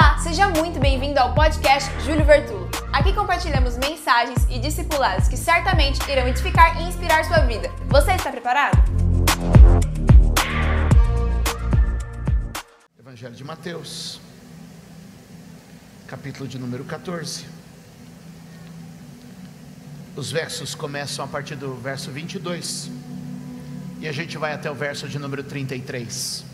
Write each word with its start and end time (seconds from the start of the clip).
Olá, 0.00 0.16
seja 0.16 0.48
muito 0.50 0.78
bem-vindo 0.78 1.18
ao 1.18 1.34
podcast 1.34 1.90
Júlio 2.04 2.24
Vertulo. 2.24 2.70
Aqui 2.92 3.12
compartilhamos 3.12 3.76
mensagens 3.76 4.46
e 4.48 4.60
discipulados 4.60 5.26
que 5.26 5.36
certamente 5.36 5.98
irão 6.08 6.28
edificar 6.28 6.80
e 6.80 6.84
inspirar 6.84 7.24
sua 7.24 7.38
vida. 7.38 7.68
Você 7.88 8.12
está 8.12 8.30
preparado? 8.30 8.78
Evangelho 12.96 13.34
de 13.34 13.42
Mateus, 13.42 14.20
capítulo 16.06 16.48
de 16.48 16.60
número 16.60 16.84
14. 16.84 17.44
Os 20.14 20.30
versos 20.30 20.76
começam 20.76 21.24
a 21.24 21.28
partir 21.28 21.56
do 21.56 21.74
verso 21.74 22.12
22 22.12 22.88
e 23.98 24.06
a 24.06 24.12
gente 24.12 24.38
vai 24.38 24.52
até 24.52 24.70
o 24.70 24.76
verso 24.76 25.08
de 25.08 25.18
número 25.18 25.42
33. 25.42 26.44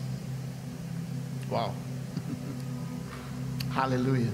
Uau! 1.51 1.84
Aleluia. 3.75 4.31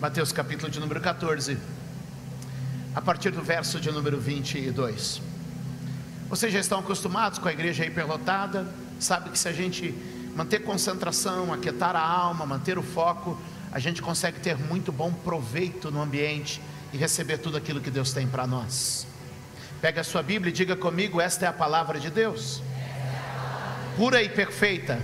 Mateus 0.00 0.32
capítulo 0.32 0.70
de 0.70 0.80
número 0.80 0.98
14, 0.98 1.58
a 2.94 3.02
partir 3.02 3.28
do 3.32 3.42
verso 3.42 3.78
de 3.78 3.90
número 3.90 4.18
22. 4.18 5.20
Vocês 6.30 6.50
já 6.50 6.58
estão 6.58 6.78
acostumados 6.78 7.38
com 7.38 7.46
a 7.48 7.52
igreja 7.52 7.84
hiperlotada, 7.84 8.66
sabe 8.98 9.28
que 9.28 9.38
se 9.38 9.46
a 9.46 9.52
gente 9.52 9.94
manter 10.34 10.60
concentração, 10.60 11.52
aquietar 11.52 11.94
a 11.94 12.00
alma, 12.00 12.46
manter 12.46 12.78
o 12.78 12.82
foco, 12.82 13.38
a 13.70 13.78
gente 13.78 14.00
consegue 14.00 14.40
ter 14.40 14.56
muito 14.56 14.90
bom 14.90 15.12
proveito 15.12 15.90
no 15.90 16.00
ambiente 16.00 16.62
e 16.94 16.96
receber 16.96 17.36
tudo 17.36 17.58
aquilo 17.58 17.78
que 17.78 17.90
Deus 17.90 18.10
tem 18.10 18.26
para 18.26 18.46
nós. 18.46 19.06
Pega 19.82 20.00
a 20.00 20.04
sua 20.04 20.22
Bíblia 20.22 20.48
e 20.48 20.54
diga 20.54 20.76
comigo: 20.76 21.20
esta 21.20 21.44
é 21.44 21.48
a 21.50 21.52
palavra 21.52 22.00
de 22.00 22.08
Deus, 22.08 22.62
pura 23.98 24.22
e 24.22 24.30
perfeita 24.30 24.98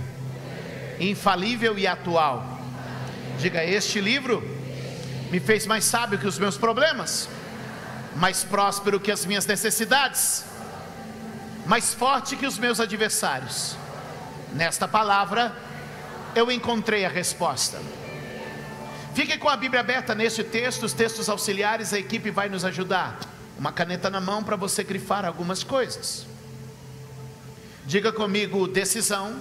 infalível 0.99 1.77
e 1.77 1.87
atual. 1.87 2.59
Diga: 3.39 3.63
Este 3.63 3.99
livro 4.01 4.43
me 5.31 5.39
fez 5.39 5.65
mais 5.65 5.83
sábio 5.83 6.17
que 6.17 6.27
os 6.27 6.39
meus 6.39 6.57
problemas, 6.57 7.29
mais 8.15 8.43
próspero 8.43 8.99
que 8.99 9.11
as 9.11 9.25
minhas 9.25 9.45
necessidades, 9.45 10.45
mais 11.65 11.93
forte 11.93 12.35
que 12.35 12.45
os 12.45 12.57
meus 12.57 12.79
adversários. 12.79 13.75
Nesta 14.53 14.87
palavra 14.87 15.55
eu 16.33 16.51
encontrei 16.51 17.05
a 17.05 17.09
resposta. 17.09 17.79
Fique 19.13 19.37
com 19.37 19.49
a 19.49 19.57
Bíblia 19.57 19.81
aberta 19.81 20.13
neste 20.13 20.43
texto, 20.43 20.83
os 20.83 20.93
textos 20.93 21.27
auxiliares, 21.27 21.91
a 21.91 21.99
equipe 21.99 22.29
vai 22.29 22.49
nos 22.49 22.63
ajudar. 22.63 23.19
Uma 23.57 23.71
caneta 23.71 24.09
na 24.09 24.21
mão 24.21 24.43
para 24.43 24.55
você 24.55 24.83
grifar 24.83 25.25
algumas 25.25 25.63
coisas. 25.63 26.27
Diga 27.85 28.11
comigo: 28.11 28.67
decisão 28.67 29.35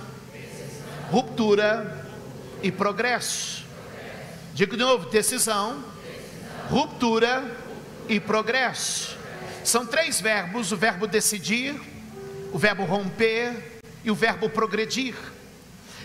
ruptura 1.10 2.04
e 2.62 2.70
progresso. 2.70 3.64
Digo 4.54 4.76
de 4.76 4.82
novo: 4.82 5.08
decisão, 5.10 5.84
ruptura 6.68 7.44
e 8.08 8.18
progresso. 8.18 9.16
São 9.64 9.86
três 9.86 10.20
verbos: 10.20 10.72
o 10.72 10.77
verbo 10.77 11.06
decidir, 11.06 11.80
o 12.52 12.58
verbo 12.58 12.84
romper 12.84 13.80
e 14.04 14.10
o 14.10 14.14
verbo 14.14 14.48
progredir. 14.48 15.14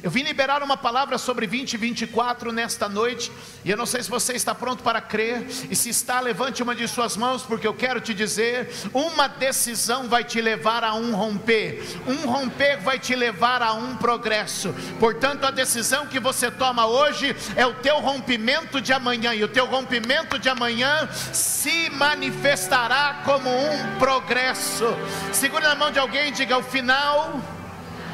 Eu 0.03 0.09
vim 0.09 0.23
liberar 0.23 0.63
uma 0.63 0.75
palavra 0.75 1.19
sobre 1.19 1.45
2024 1.45 2.52
nesta 2.52 2.89
noite, 2.89 3.31
e 3.63 3.69
eu 3.69 3.77
não 3.77 3.85
sei 3.85 4.02
se 4.02 4.09
você 4.09 4.33
está 4.33 4.55
pronto 4.55 4.81
para 4.81 4.99
crer, 4.99 5.45
e 5.69 5.75
se 5.75 5.89
está, 5.89 6.19
levante 6.19 6.63
uma 6.63 6.73
de 6.73 6.88
suas 6.88 7.16
mãos, 7.16 7.44
porque 7.44 7.67
eu 7.67 7.73
quero 7.73 8.02
te 8.02 8.11
dizer: 8.11 8.72
uma 8.95 9.27
decisão 9.27 10.09
vai 10.09 10.23
te 10.23 10.41
levar 10.41 10.83
a 10.83 10.95
um 10.95 11.13
romper, 11.13 11.83
um 12.07 12.27
romper 12.27 12.79
vai 12.79 12.97
te 12.97 13.13
levar 13.13 13.61
a 13.61 13.73
um 13.73 13.95
progresso. 13.95 14.73
Portanto, 14.99 15.45
a 15.45 15.52
decisão 15.52 16.07
que 16.07 16.19
você 16.19 16.49
toma 16.49 16.88
hoje 16.88 17.35
é 17.55 17.67
o 17.67 17.75
teu 17.75 17.99
rompimento 17.99 18.81
de 18.81 18.91
amanhã, 18.91 19.35
e 19.35 19.44
o 19.44 19.47
teu 19.47 19.67
rompimento 19.67 20.39
de 20.39 20.49
amanhã 20.49 21.07
se 21.31 21.91
manifestará 21.91 23.22
como 23.23 23.47
um 23.47 24.00
progresso. 24.00 24.85
Segure 25.31 25.63
na 25.63 25.75
mão 25.75 25.91
de 25.91 26.00
alguém 26.00 26.29
e 26.29 26.31
diga: 26.31 26.57
o 26.57 26.63
final 26.63 27.40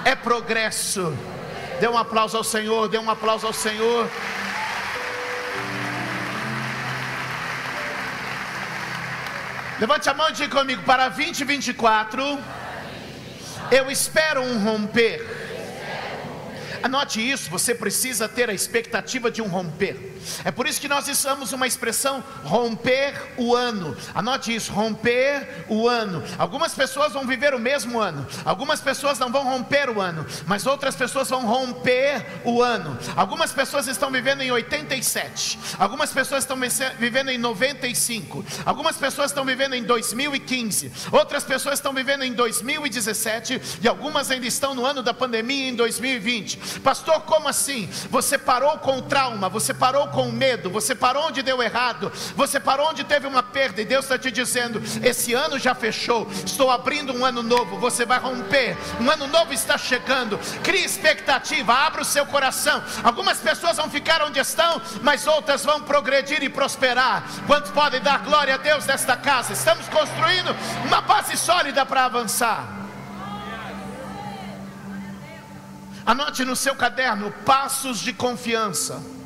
é 0.04 0.16
progresso. 0.16 1.16
Dê 1.80 1.88
um 1.88 1.98
aplauso 1.98 2.36
ao 2.36 2.44
Senhor, 2.44 2.88
dê 2.88 2.98
um 2.98 3.10
aplauso 3.10 3.46
ao 3.46 3.54
Senhor. 3.54 4.10
Levante 9.80 10.10
a 10.10 10.14
mão 10.14 10.28
e 10.30 10.34
diga 10.34 10.58
comigo: 10.60 10.82
para 10.84 11.08
2024, 11.08 12.40
eu 13.72 13.92
espero 13.92 14.42
um 14.42 14.64
romper. 14.64 15.24
Anote 16.82 17.22
isso, 17.22 17.50
você 17.50 17.76
precisa 17.76 18.28
ter 18.28 18.50
a 18.50 18.54
expectativa 18.54 19.30
de 19.30 19.42
um 19.42 19.48
romper. 19.48 20.17
É 20.44 20.52
por 20.52 20.68
isso 20.68 20.82
que 20.82 20.88
nós 20.88 21.08
usamos 21.08 21.54
uma 21.54 21.68
expressão 21.68 22.24
romper 22.44 23.14
o 23.38 23.56
ano. 23.56 23.96
Anote 24.14 24.54
isso, 24.54 24.72
romper 24.72 25.66
o 25.68 25.88
ano. 25.88 26.24
Algumas 26.38 26.74
pessoas 26.74 27.14
vão 27.14 27.26
viver 27.26 27.54
o 27.54 27.60
mesmo 27.60 28.00
ano, 28.00 28.26
algumas 28.46 28.82
pessoas 28.82 29.20
não 29.20 29.32
vão 29.32 29.44
romper 29.44 29.90
o 29.90 30.02
ano, 30.02 30.26
mas 30.46 30.66
outras 30.66 30.96
pessoas 30.96 31.30
vão 31.30 31.46
romper 31.46 32.26
o 32.44 32.62
ano. 32.62 32.98
Algumas 33.16 33.52
pessoas 33.52 33.88
estão 33.88 34.12
vivendo 34.12 34.42
em 34.42 34.52
87, 34.52 35.60
algumas 35.78 36.12
pessoas 36.12 36.44
estão 36.44 36.58
vivendo 36.98 37.30
em 37.30 37.38
95, 37.38 38.46
algumas 38.66 38.98
pessoas 38.98 39.32
estão 39.32 39.46
vivendo 39.46 39.74
em 39.74 39.84
2015, 39.84 40.92
outras 41.12 41.44
pessoas 41.44 41.80
estão 41.80 41.94
vivendo 41.94 42.24
em 42.24 42.34
2017 42.34 43.62
e 43.82 43.88
algumas 43.88 44.32
ainda 44.32 44.48
estão 44.48 44.74
no 44.74 44.86
ano 44.86 45.04
da 45.04 45.14
pandemia 45.14 45.70
em 45.70 45.76
2020. 45.76 46.80
Pastor, 46.80 47.22
como 47.22 47.48
assim? 47.48 47.90
Você 48.10 48.38
parou 48.38 48.78
com 48.80 48.98
o 48.98 49.02
trauma, 49.02 49.50
você 49.50 49.74
parou 49.74 50.08
com 50.08 50.17
com 50.18 50.32
medo, 50.32 50.72
você 50.72 50.96
parou 50.96 51.28
onde 51.28 51.44
deu 51.44 51.62
errado, 51.62 52.12
você 52.36 52.60
parou 52.60 52.90
onde 52.90 53.04
teve 53.04 53.28
uma 53.28 53.44
perda, 53.44 53.84
e 53.84 53.86
Deus 53.86 54.06
está 54.06 54.18
te 54.18 54.32
dizendo: 54.32 54.82
esse 55.04 55.36
ano 55.36 55.60
já 55.60 55.76
fechou, 55.76 56.28
estou 56.44 56.72
abrindo 56.72 57.14
um 57.14 57.24
ano 57.24 57.44
novo, 57.44 57.78
você 57.78 58.04
vai 58.04 58.18
romper, 58.18 58.76
um 59.00 59.12
ano 59.12 59.28
novo 59.28 59.54
está 59.54 59.78
chegando, 59.78 60.40
crie 60.64 60.84
expectativa, 60.84 61.72
abra 61.72 62.02
o 62.02 62.06
seu 62.06 62.26
coração. 62.26 62.84
Algumas 63.04 63.38
pessoas 63.38 63.78
vão 63.78 63.92
ficar 63.92 64.24
onde 64.24 64.40
estão, 64.40 64.82
mas 65.04 65.28
outras 65.28 65.64
vão 65.64 65.82
progredir 65.82 66.42
e 66.42 66.50
prosperar. 66.50 67.24
Quantos 67.46 67.70
podem 67.70 68.02
dar 68.02 68.18
glória 68.24 68.56
a 68.56 68.58
Deus 68.58 68.88
nesta 68.88 69.16
casa? 69.16 69.54
Estamos 69.54 69.88
construindo 69.88 70.50
uma 70.88 71.02
base 71.02 71.38
sólida 71.38 71.86
para 71.86 72.06
avançar. 72.06 72.76
Anote 76.04 76.44
no 76.44 76.56
seu 76.56 76.76
caderno 76.76 77.32
passos 77.46 78.00
de 78.00 78.14
confiança. 78.14 79.17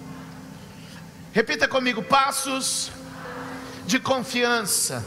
Repita 1.33 1.67
comigo: 1.67 2.03
passos 2.03 2.91
de 3.85 3.99
confiança. 3.99 5.03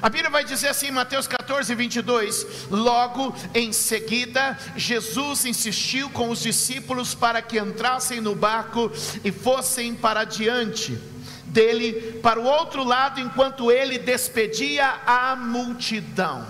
A 0.00 0.08
Bíblia 0.08 0.30
vai 0.30 0.42
dizer 0.42 0.68
assim 0.68 0.88
em 0.88 0.92
Mateus 0.92 1.28
14, 1.28 1.74
22: 1.74 2.66
Logo 2.70 3.34
em 3.54 3.72
seguida, 3.72 4.58
Jesus 4.74 5.44
insistiu 5.44 6.10
com 6.10 6.30
os 6.30 6.40
discípulos 6.40 7.14
para 7.14 7.40
que 7.40 7.58
entrassem 7.58 8.20
no 8.20 8.34
barco 8.34 8.90
e 9.22 9.30
fossem 9.30 9.94
para 9.94 10.24
diante 10.24 10.98
dele, 11.44 12.18
para 12.22 12.40
o 12.40 12.44
outro 12.44 12.82
lado, 12.82 13.20
enquanto 13.20 13.70
ele 13.70 13.98
despedia 13.98 15.00
a 15.06 15.36
multidão. 15.36 16.46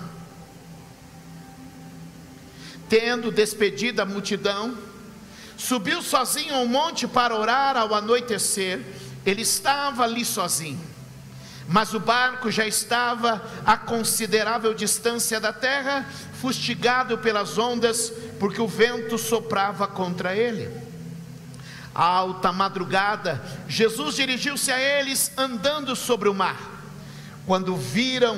Tendo 2.88 3.30
despedido 3.30 4.00
a 4.00 4.06
multidão, 4.06 4.78
Subiu 5.62 6.02
sozinho 6.02 6.56
ao 6.56 6.66
monte 6.66 7.06
para 7.06 7.36
orar 7.36 7.76
ao 7.76 7.94
anoitecer. 7.94 8.80
Ele 9.24 9.42
estava 9.42 10.02
ali 10.02 10.24
sozinho. 10.24 10.80
Mas 11.68 11.94
o 11.94 12.00
barco 12.00 12.50
já 12.50 12.66
estava 12.66 13.40
a 13.64 13.76
considerável 13.76 14.74
distância 14.74 15.38
da 15.38 15.52
terra, 15.52 16.04
fustigado 16.40 17.16
pelas 17.18 17.58
ondas, 17.58 18.12
porque 18.40 18.60
o 18.60 18.66
vento 18.66 19.16
soprava 19.16 19.86
contra 19.86 20.34
ele. 20.34 20.68
À 21.94 22.04
alta 22.06 22.50
madrugada, 22.50 23.40
Jesus 23.68 24.16
dirigiu-se 24.16 24.72
a 24.72 24.80
eles 24.80 25.30
andando 25.36 25.94
sobre 25.94 26.28
o 26.28 26.34
mar. 26.34 26.58
Quando 27.46 27.76
viram 27.76 28.36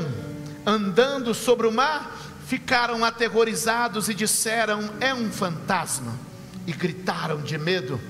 andando 0.67 1.33
sobre 1.33 1.67
o 1.67 1.73
mar, 1.73 2.15
ficaram 2.47 3.03
aterrorizados 3.03 4.11
e 4.11 4.15
disseram: 4.15 4.91
É 5.01 5.15
um 5.15 5.33
fantasma 5.33 6.34
e 6.67 6.73
gritaram 6.73 7.43
de 7.43 7.59
medo. 7.59 8.01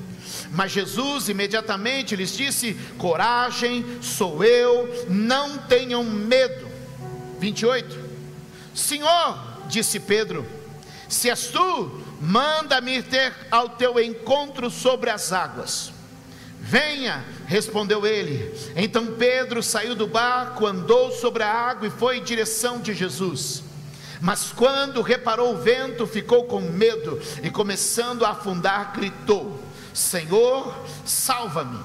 Mas 0.50 0.72
Jesus 0.72 1.28
imediatamente 1.28 2.16
lhes 2.16 2.36
disse: 2.36 2.74
Coragem, 2.96 3.84
sou 4.00 4.44
eu, 4.44 5.06
não 5.08 5.58
tenham 5.58 6.04
medo. 6.04 6.68
28. 7.38 7.98
Senhor, 8.74 9.38
disse 9.68 10.00
Pedro, 10.00 10.46
se 11.08 11.28
és 11.28 11.48
tu, 11.48 12.02
manda-me 12.20 13.02
ter 13.02 13.32
ao 13.50 13.68
teu 13.70 14.00
encontro 14.00 14.70
sobre 14.70 15.10
as 15.10 15.32
águas. 15.32 15.92
Venha, 16.60 17.22
respondeu 17.46 18.06
ele. 18.06 18.54
Então 18.74 19.14
Pedro 19.18 19.62
saiu 19.62 19.94
do 19.94 20.06
barco, 20.06 20.66
andou 20.66 21.12
sobre 21.12 21.42
a 21.42 21.52
água 21.52 21.86
e 21.86 21.90
foi 21.90 22.18
em 22.18 22.24
direção 22.24 22.80
de 22.80 22.94
Jesus. 22.94 23.63
Mas 24.24 24.50
quando 24.56 25.02
reparou 25.02 25.52
o 25.52 25.58
vento, 25.58 26.06
ficou 26.06 26.44
com 26.44 26.58
medo 26.58 27.20
e, 27.42 27.50
começando 27.50 28.24
a 28.24 28.30
afundar, 28.30 28.94
gritou: 28.94 29.62
Senhor, 29.92 30.74
salva-me. 31.04 31.78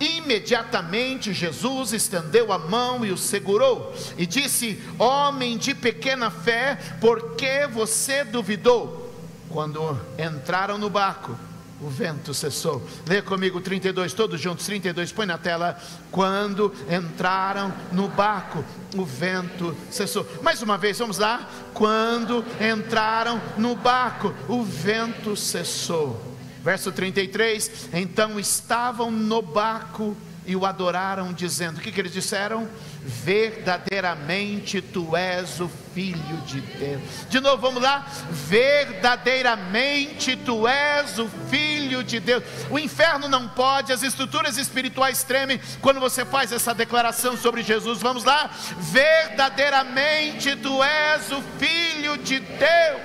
Imediatamente 0.00 1.32
Jesus 1.32 1.92
estendeu 1.92 2.52
a 2.52 2.58
mão 2.58 3.06
e 3.06 3.12
o 3.12 3.16
segurou 3.16 3.94
e 4.18 4.26
disse: 4.26 4.82
Homem 4.98 5.56
de 5.56 5.76
pequena 5.76 6.28
fé, 6.28 6.76
por 7.00 7.36
que 7.36 7.68
você 7.68 8.24
duvidou? 8.24 9.14
Quando 9.48 9.96
entraram 10.18 10.78
no 10.78 10.90
barco, 10.90 11.38
o 11.80 11.88
vento 11.88 12.32
cessou. 12.32 12.86
Lê 13.06 13.20
comigo 13.20 13.60
32, 13.60 14.12
todos 14.12 14.40
juntos, 14.40 14.64
32, 14.66 15.12
põe 15.12 15.26
na 15.26 15.38
tela. 15.38 15.78
Quando 16.10 16.72
entraram 16.90 17.72
no 17.92 18.08
barco, 18.08 18.64
o 18.94 19.04
vento 19.04 19.76
cessou. 19.90 20.26
Mais 20.42 20.62
uma 20.62 20.78
vez, 20.78 20.98
vamos 20.98 21.18
lá. 21.18 21.48
Quando 21.74 22.44
entraram 22.60 23.40
no 23.58 23.74
barco, 23.74 24.34
o 24.48 24.62
vento 24.62 25.36
cessou. 25.36 26.36
Verso 26.62 26.90
33: 26.90 27.90
Então 27.92 28.40
estavam 28.40 29.10
no 29.10 29.42
barco 29.42 30.16
e 30.46 30.56
o 30.56 30.64
adoraram, 30.64 31.32
dizendo: 31.32 31.78
O 31.78 31.80
que, 31.80 31.92
que 31.92 32.00
eles 32.00 32.12
disseram? 32.12 32.68
verdadeiramente 33.06 34.82
tu 34.82 35.16
és 35.16 35.60
o 35.60 35.70
Filho 35.94 36.36
de 36.44 36.60
Deus. 36.60 37.00
De 37.30 37.38
novo, 37.40 37.62
vamos 37.62 37.80
lá. 37.80 38.04
Verdadeiramente 38.30 40.34
tu 40.36 40.66
és 40.66 41.16
o 41.18 41.28
Filho 41.48 42.02
de 42.02 42.18
Deus. 42.18 42.42
O 42.68 42.76
inferno 42.78 43.28
não 43.28 43.48
pode, 43.48 43.92
as 43.92 44.02
estruturas 44.02 44.58
espirituais 44.58 45.22
tremem 45.22 45.60
quando 45.80 46.00
você 46.00 46.24
faz 46.24 46.50
essa 46.50 46.74
declaração 46.74 47.36
sobre 47.36 47.62
Jesus. 47.62 48.00
Vamos 48.00 48.24
lá. 48.24 48.50
Verdadeiramente 48.78 50.56
tu 50.56 50.82
és 50.82 51.30
o 51.30 51.40
Filho 51.58 52.18
de 52.18 52.40
Deus. 52.40 53.00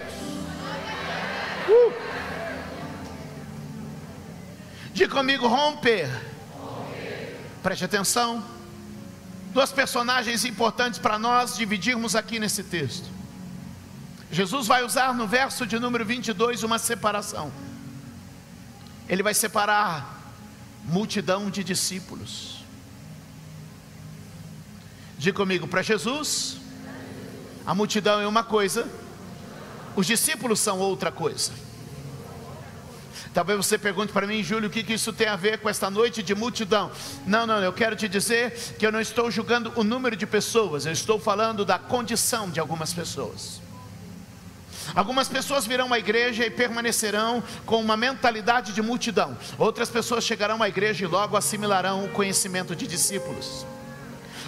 Uh. 1.70 1.94
Diga 4.94 5.16
comigo, 5.16 5.48
romper. 5.48 6.31
Preste 7.62 7.86
atenção 7.86 8.44
duas 9.54 9.72
personagens 9.72 10.46
importantes 10.46 11.00
para 11.00 11.20
nós 11.20 11.56
dividirmos 11.56 12.16
aqui 12.16 12.40
nesse 12.40 12.64
texto. 12.64 13.08
Jesus 14.32 14.66
vai 14.66 14.84
usar 14.84 15.14
no 15.14 15.28
verso 15.28 15.68
de 15.68 15.78
número 15.78 16.06
22 16.06 16.64
uma 16.64 16.80
separação. 16.80 17.52
Ele 19.08 19.22
vai 19.22 19.34
separar 19.34 20.20
multidão 20.86 21.50
de 21.50 21.64
discípulos. 21.64 22.64
Diga 25.18 25.38
comigo, 25.38 25.68
para 25.68 25.82
Jesus, 25.82 26.58
a 27.66 27.76
multidão 27.76 28.22
é 28.22 28.28
uma 28.28 28.44
coisa, 28.44 28.90
os 29.96 30.08
discípulos 30.08 30.60
são 30.60 30.80
outra 30.80 31.12
coisa. 31.12 31.52
Talvez 33.34 33.58
você 33.58 33.78
pergunte 33.78 34.12
para 34.12 34.28
mim, 34.28 34.44
Júlio, 34.44 34.68
o 34.68 34.72
que, 34.72 34.84
que 34.84 34.94
isso 34.94 35.14
tem 35.14 35.28
a 35.28 35.38
ver 35.38 35.60
com 35.60 35.70
esta 35.70 35.90
noite 35.90 36.22
de 36.22 36.36
multidão? 36.36 36.92
Não, 37.26 37.48
não, 37.48 37.60
eu 37.60 37.72
quero 37.72 37.96
te 37.96 38.08
dizer 38.08 38.52
que 38.78 38.86
eu 38.86 38.92
não 38.92 39.00
estou 39.00 39.32
julgando 39.32 39.72
o 39.78 39.84
número 39.84 40.18
de 40.18 40.26
pessoas, 40.26 40.86
eu 40.86 40.92
estou 40.92 41.18
falando 41.18 41.64
da 41.64 41.80
condição 41.80 42.50
de 42.50 42.60
algumas 42.60 42.94
pessoas. 42.94 43.62
Algumas 44.94 45.30
pessoas 45.30 45.66
virão 45.66 45.94
à 45.94 46.00
igreja 46.00 46.46
e 46.46 46.50
permanecerão 46.50 47.42
com 47.66 47.80
uma 47.80 47.96
mentalidade 47.96 48.74
de 48.74 48.82
multidão. 48.82 49.38
Outras 49.58 49.90
pessoas 49.90 50.26
chegarão 50.26 50.62
à 50.62 50.68
igreja 50.68 51.06
e 51.06 51.08
logo 51.08 51.38
assimilarão 51.38 52.04
o 52.04 52.10
conhecimento 52.10 52.76
de 52.76 52.86
discípulos. 52.86 53.66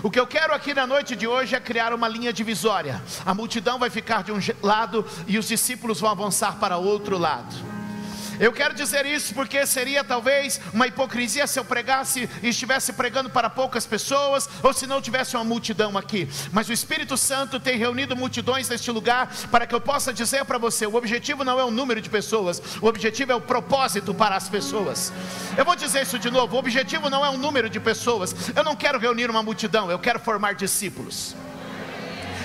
O 0.02 0.12
que 0.12 0.20
eu 0.20 0.28
quero 0.28 0.54
aqui 0.54 0.74
na 0.74 0.86
noite 0.86 1.16
de 1.16 1.26
hoje 1.26 1.56
é 1.56 1.60
criar 1.62 1.94
uma 1.94 2.10
linha 2.10 2.34
divisória. 2.34 3.02
A 3.26 3.34
multidão 3.34 3.80
vai 3.80 3.90
ficar 3.90 4.24
de 4.24 4.34
um 4.34 4.40
lado 4.62 5.06
e 5.28 5.38
os 5.38 5.48
discípulos 5.48 6.02
vão 6.02 6.10
avançar 6.10 6.58
para 6.60 6.76
outro 6.76 7.18
lado. 7.18 7.56
Eu 8.40 8.52
quero 8.52 8.74
dizer 8.74 9.06
isso 9.06 9.34
porque 9.34 9.66
seria 9.66 10.04
talvez 10.04 10.60
uma 10.74 10.88
hipocrisia 10.88 11.48
se 11.48 11.60
eu 11.60 11.66
pregasse 11.66 12.30
e 12.42 12.50
estivesse 12.50 12.94
pregando 12.94 13.30
para 13.30 13.50
poucas 13.50 13.86
pessoas, 13.86 14.50
ou 14.62 14.74
se 14.74 14.88
não 14.88 15.02
tivesse 15.02 15.36
uma 15.36 15.44
multidão 15.44 15.98
aqui. 15.98 16.28
Mas 16.52 16.70
o 16.70 16.74
Espírito 16.74 17.18
Santo 17.18 17.60
tem 17.60 17.78
reunido 17.78 18.16
multidões 18.16 18.70
neste 18.70 18.92
lugar 18.92 19.34
para 19.52 19.68
que 19.68 19.76
eu 19.76 19.82
possa 19.82 20.14
dizer 20.14 20.46
para 20.46 20.58
você: 20.58 20.86
o 20.86 20.96
objetivo 20.96 21.44
não 21.44 21.60
é 21.60 21.64
o 21.64 21.72
número 21.72 22.02
de 22.02 22.10
pessoas, 22.10 22.62
o 22.82 22.88
objetivo 22.88 23.32
é 23.32 23.36
o 23.36 23.42
propósito 23.42 24.14
para 24.14 24.36
as 24.36 24.50
pessoas. 24.50 25.12
Eu 25.58 25.66
vou 25.66 25.76
dizer 25.76 26.04
isso 26.04 26.20
de 26.20 26.30
novo: 26.30 26.56
o 26.56 26.60
objetivo 26.60 27.10
não 27.10 27.26
é 27.26 27.30
o 27.30 27.38
número 27.38 27.70
de 27.70 27.80
pessoas. 27.80 28.36
Eu 28.56 28.64
não 28.64 28.76
quero 28.76 29.00
reunir 29.00 29.30
uma 29.30 29.44
multidão, 29.44 29.90
eu 29.92 30.00
quero 30.00 30.20
formar 30.20 30.54
discípulos. 30.54 31.36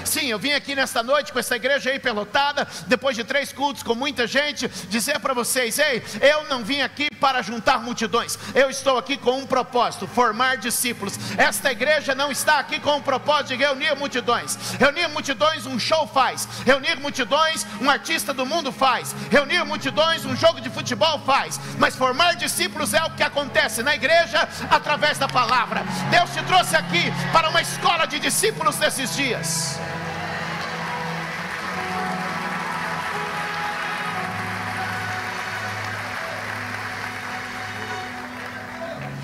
Sim, 0.09 0.29
eu 0.29 0.39
vim 0.39 0.53
aqui 0.53 0.75
nesta 0.75 1.03
noite 1.03 1.31
com 1.31 1.39
essa 1.39 1.55
igreja 1.55 1.95
hiperlotada, 1.95 2.67
depois 2.87 3.15
de 3.15 3.25
três 3.25 3.53
cultos 3.53 3.83
com 3.83 3.95
muita 3.95 4.27
gente, 4.27 4.67
dizer 4.89 5.21
para 5.21 5.35
vocês: 5.35 5.79
ei, 5.79 6.03
eu 6.23 6.45
não 6.49 6.65
vim 6.65 6.81
aqui 6.81 7.08
para 7.19 7.43
juntar 7.43 7.81
multidões, 7.81 8.39
eu 8.55 8.71
estou 8.71 8.99
aqui 8.99 9.17
com 9.17 9.39
um 9.39 9.47
propósito: 9.47 10.07
formar 10.07 10.57
discípulos. 10.57 11.19
Esta 11.37 11.71
igreja 11.73 12.15
não 12.15 12.31
está 12.31 12.59
aqui 12.59 12.81
com 12.81 12.97
o 12.97 13.03
propósito 13.03 13.49
de 13.49 13.57
reunir 13.57 13.95
multidões. 13.97 14.57
Reunir 14.79 15.09
multidões, 15.09 15.67
um 15.67 15.79
show 15.79 16.07
faz. 16.07 16.49
Reunir 16.65 16.97
multidões, 17.01 17.67
um 17.81 17.91
artista 17.91 18.33
do 18.33 18.47
mundo 18.47 18.73
faz. 18.73 19.15
Reunir 19.31 19.65
multidões, 19.65 20.25
um 20.25 20.37
jogo 20.37 20.61
de 20.61 20.71
futebol 20.71 21.19
faz. 21.21 21.61
Mas 21.79 21.97
formar 21.97 22.35
discípulos 22.37 22.95
é 22.95 23.03
o 23.05 23.11
que 23.11 23.23
acontece 23.23 23.83
na 23.83 23.95
igreja 23.95 24.49
através 24.71 25.19
da 25.19 25.29
palavra. 25.29 25.83
Deus 26.11 26.31
te 26.31 26.43
trouxe 26.45 26.77
aqui 26.77 27.13
para 27.33 27.49
uma 27.49 27.61
escola 27.61 28.07
de 28.07 28.19
discípulos 28.19 28.79
nesses 28.79 29.15
dias. 29.15 29.79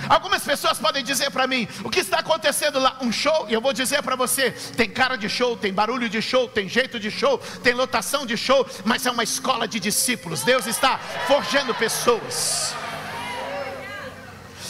Algumas 0.08 0.42
pessoas 0.42 0.78
podem 0.78 1.02
dizer 1.02 1.30
para 1.30 1.46
mim: 1.46 1.68
o 1.82 1.90
que 1.90 2.00
está 2.00 2.18
acontecendo 2.18 2.78
lá? 2.78 2.98
Um 3.00 3.12
show? 3.12 3.46
E 3.48 3.54
eu 3.54 3.60
vou 3.60 3.72
dizer 3.72 4.02
para 4.02 4.16
você: 4.16 4.50
tem 4.76 4.88
cara 4.88 5.16
de 5.16 5.28
show, 5.28 5.56
tem 5.56 5.72
barulho 5.72 6.08
de 6.08 6.20
show, 6.20 6.48
tem 6.48 6.68
jeito 6.68 6.98
de 7.00 7.10
show, 7.10 7.38
tem 7.62 7.74
lotação 7.74 8.26
de 8.26 8.36
show, 8.36 8.66
mas 8.84 9.06
é 9.06 9.10
uma 9.10 9.22
escola 9.24 9.66
de 9.66 9.80
discípulos. 9.80 10.42
Deus 10.42 10.66
está 10.66 10.98
forjando 11.26 11.74
pessoas. 11.74 12.74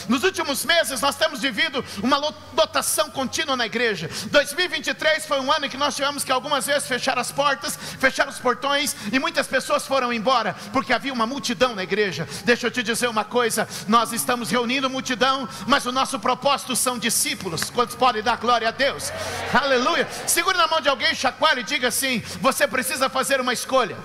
Nos 0.09 0.23
últimos 0.25 0.65
meses 0.65 1.01
nós 1.01 1.17
temos 1.17 1.41
vivido 1.41 1.85
uma 2.03 2.21
dotação 2.53 3.11
contínua 3.11 3.57
na 3.57 3.67
igreja. 3.67 4.09
2023 4.31 5.27
foi 5.27 5.41
um 5.41 5.51
ano 5.51 5.67
em 5.67 5.69
que 5.69 5.77
nós 5.77 5.97
tivemos 5.97 6.25
que 6.25 6.33
algumas 6.33 6.67
vezes 6.67 6.87
fechar 6.89 7.19
as 7.19 7.31
portas, 7.31 7.79
fechar 7.99 8.29
os 8.29 8.39
portões 8.39 8.95
e 9.13 9.19
muitas 9.19 9.47
pessoas 9.47 9.87
foram 9.87 10.13
embora 10.13 10.55
porque 10.73 10.93
havia 10.93 11.13
uma 11.13 11.27
multidão 11.27 11.75
na 11.75 11.83
igreja. 11.83 12.29
Deixa 12.45 12.67
eu 12.67 12.71
te 12.71 12.83
dizer 12.83 13.09
uma 13.09 13.25
coisa: 13.25 13.69
nós 13.89 14.13
estamos 14.13 14.51
reunindo 14.51 14.91
multidão, 14.91 15.49
mas 15.67 15.87
o 15.87 15.93
nosso 15.93 16.19
propósito 16.19 16.77
são 16.77 16.99
discípulos. 16.99 17.71
Quantos 17.71 17.97
podem 17.97 18.23
dar 18.23 18.37
glória 18.37 18.69
a 18.69 18.73
Deus? 18.73 19.13
Aleluia. 19.53 20.09
Segure 20.27 20.57
na 20.57 20.67
mão 20.67 20.81
de 20.81 20.89
alguém, 20.89 21.15
chacoalhe 21.15 21.61
e 21.61 21.65
diga 21.65 21.89
assim: 21.89 22.23
você 22.41 22.67
precisa 22.67 23.09
fazer 23.09 23.41
uma 23.41 23.53
escolha: 23.53 23.97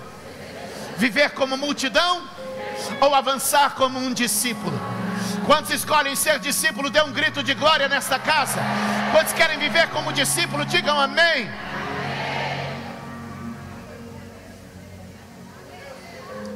viver 0.96 1.30
como 1.30 1.56
multidão 1.56 2.28
ou 3.00 3.14
avançar 3.14 3.74
como 3.74 3.98
um 3.98 4.12
discípulo. 4.12 4.89
Quantos 5.50 5.72
escolhem 5.72 6.14
ser 6.14 6.38
discípulo, 6.38 6.88
dê 6.90 7.02
um 7.02 7.12
grito 7.12 7.42
de 7.42 7.54
glória 7.54 7.88
nesta 7.88 8.20
casa. 8.20 8.60
Quantos 9.10 9.32
querem 9.32 9.58
viver 9.58 9.88
como 9.88 10.12
discípulo, 10.12 10.64
digam 10.64 10.96
amém. 11.00 11.50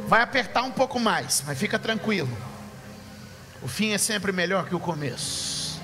Vai 0.06 0.22
apertar 0.22 0.62
um 0.62 0.70
pouco 0.70 1.00
mais, 1.00 1.42
mas 1.44 1.58
fica 1.58 1.76
tranquilo. 1.76 2.30
O 3.60 3.66
fim 3.66 3.90
é 3.90 3.98
sempre 3.98 4.30
melhor 4.30 4.68
que 4.68 4.76
o 4.76 4.78
começo. 4.78 5.82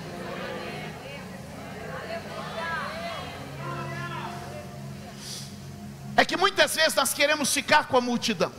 É 6.16 6.24
que 6.24 6.36
muitas 6.36 6.76
vezes 6.76 6.94
nós 6.94 7.12
queremos 7.12 7.52
ficar 7.52 7.88
com 7.88 7.96
a 7.96 8.00
multidão. 8.00 8.52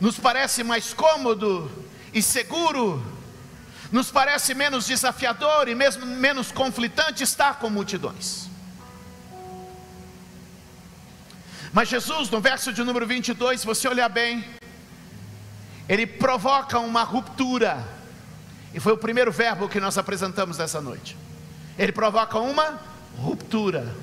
Nos 0.00 0.18
parece 0.18 0.62
mais 0.62 0.92
cômodo 0.92 1.70
e 2.12 2.22
seguro, 2.22 3.04
nos 3.90 4.10
parece 4.10 4.54
menos 4.54 4.86
desafiador 4.86 5.68
e 5.68 5.74
mesmo 5.74 6.06
menos 6.06 6.52
conflitante 6.52 7.22
estar 7.24 7.58
com 7.58 7.68
multidões. 7.68 8.48
Mas 11.72 11.88
Jesus, 11.88 12.30
no 12.30 12.40
verso 12.40 12.72
de 12.72 12.82
número 12.82 13.06
22, 13.06 13.60
se 13.60 13.66
você 13.66 13.88
olhar 13.88 14.08
bem, 14.08 14.44
ele 15.88 16.06
provoca 16.06 16.78
uma 16.78 17.02
ruptura, 17.02 17.86
e 18.72 18.80
foi 18.80 18.92
o 18.92 18.98
primeiro 18.98 19.32
verbo 19.32 19.68
que 19.68 19.80
nós 19.80 19.96
apresentamos 19.98 20.58
nessa 20.58 20.80
noite. 20.80 21.16
Ele 21.78 21.92
provoca 21.92 22.38
uma 22.38 22.80
ruptura, 23.16 23.94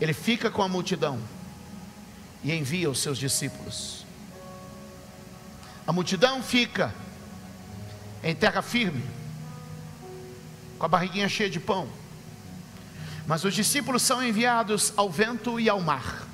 ele 0.00 0.12
fica 0.12 0.50
com 0.50 0.62
a 0.62 0.68
multidão 0.68 1.18
e 2.42 2.52
envia 2.52 2.90
os 2.90 2.98
seus 2.98 3.18
discípulos. 3.18 4.04
A 5.86 5.92
multidão 5.92 6.42
fica 6.42 6.94
em 8.22 8.34
terra 8.34 8.62
firme, 8.62 9.04
com 10.78 10.86
a 10.86 10.88
barriguinha 10.88 11.28
cheia 11.28 11.50
de 11.50 11.60
pão. 11.60 11.88
Mas 13.26 13.44
os 13.44 13.54
discípulos 13.54 14.02
são 14.02 14.22
enviados 14.22 14.92
ao 14.96 15.10
vento 15.10 15.58
e 15.58 15.68
ao 15.68 15.80
mar. 15.80 16.26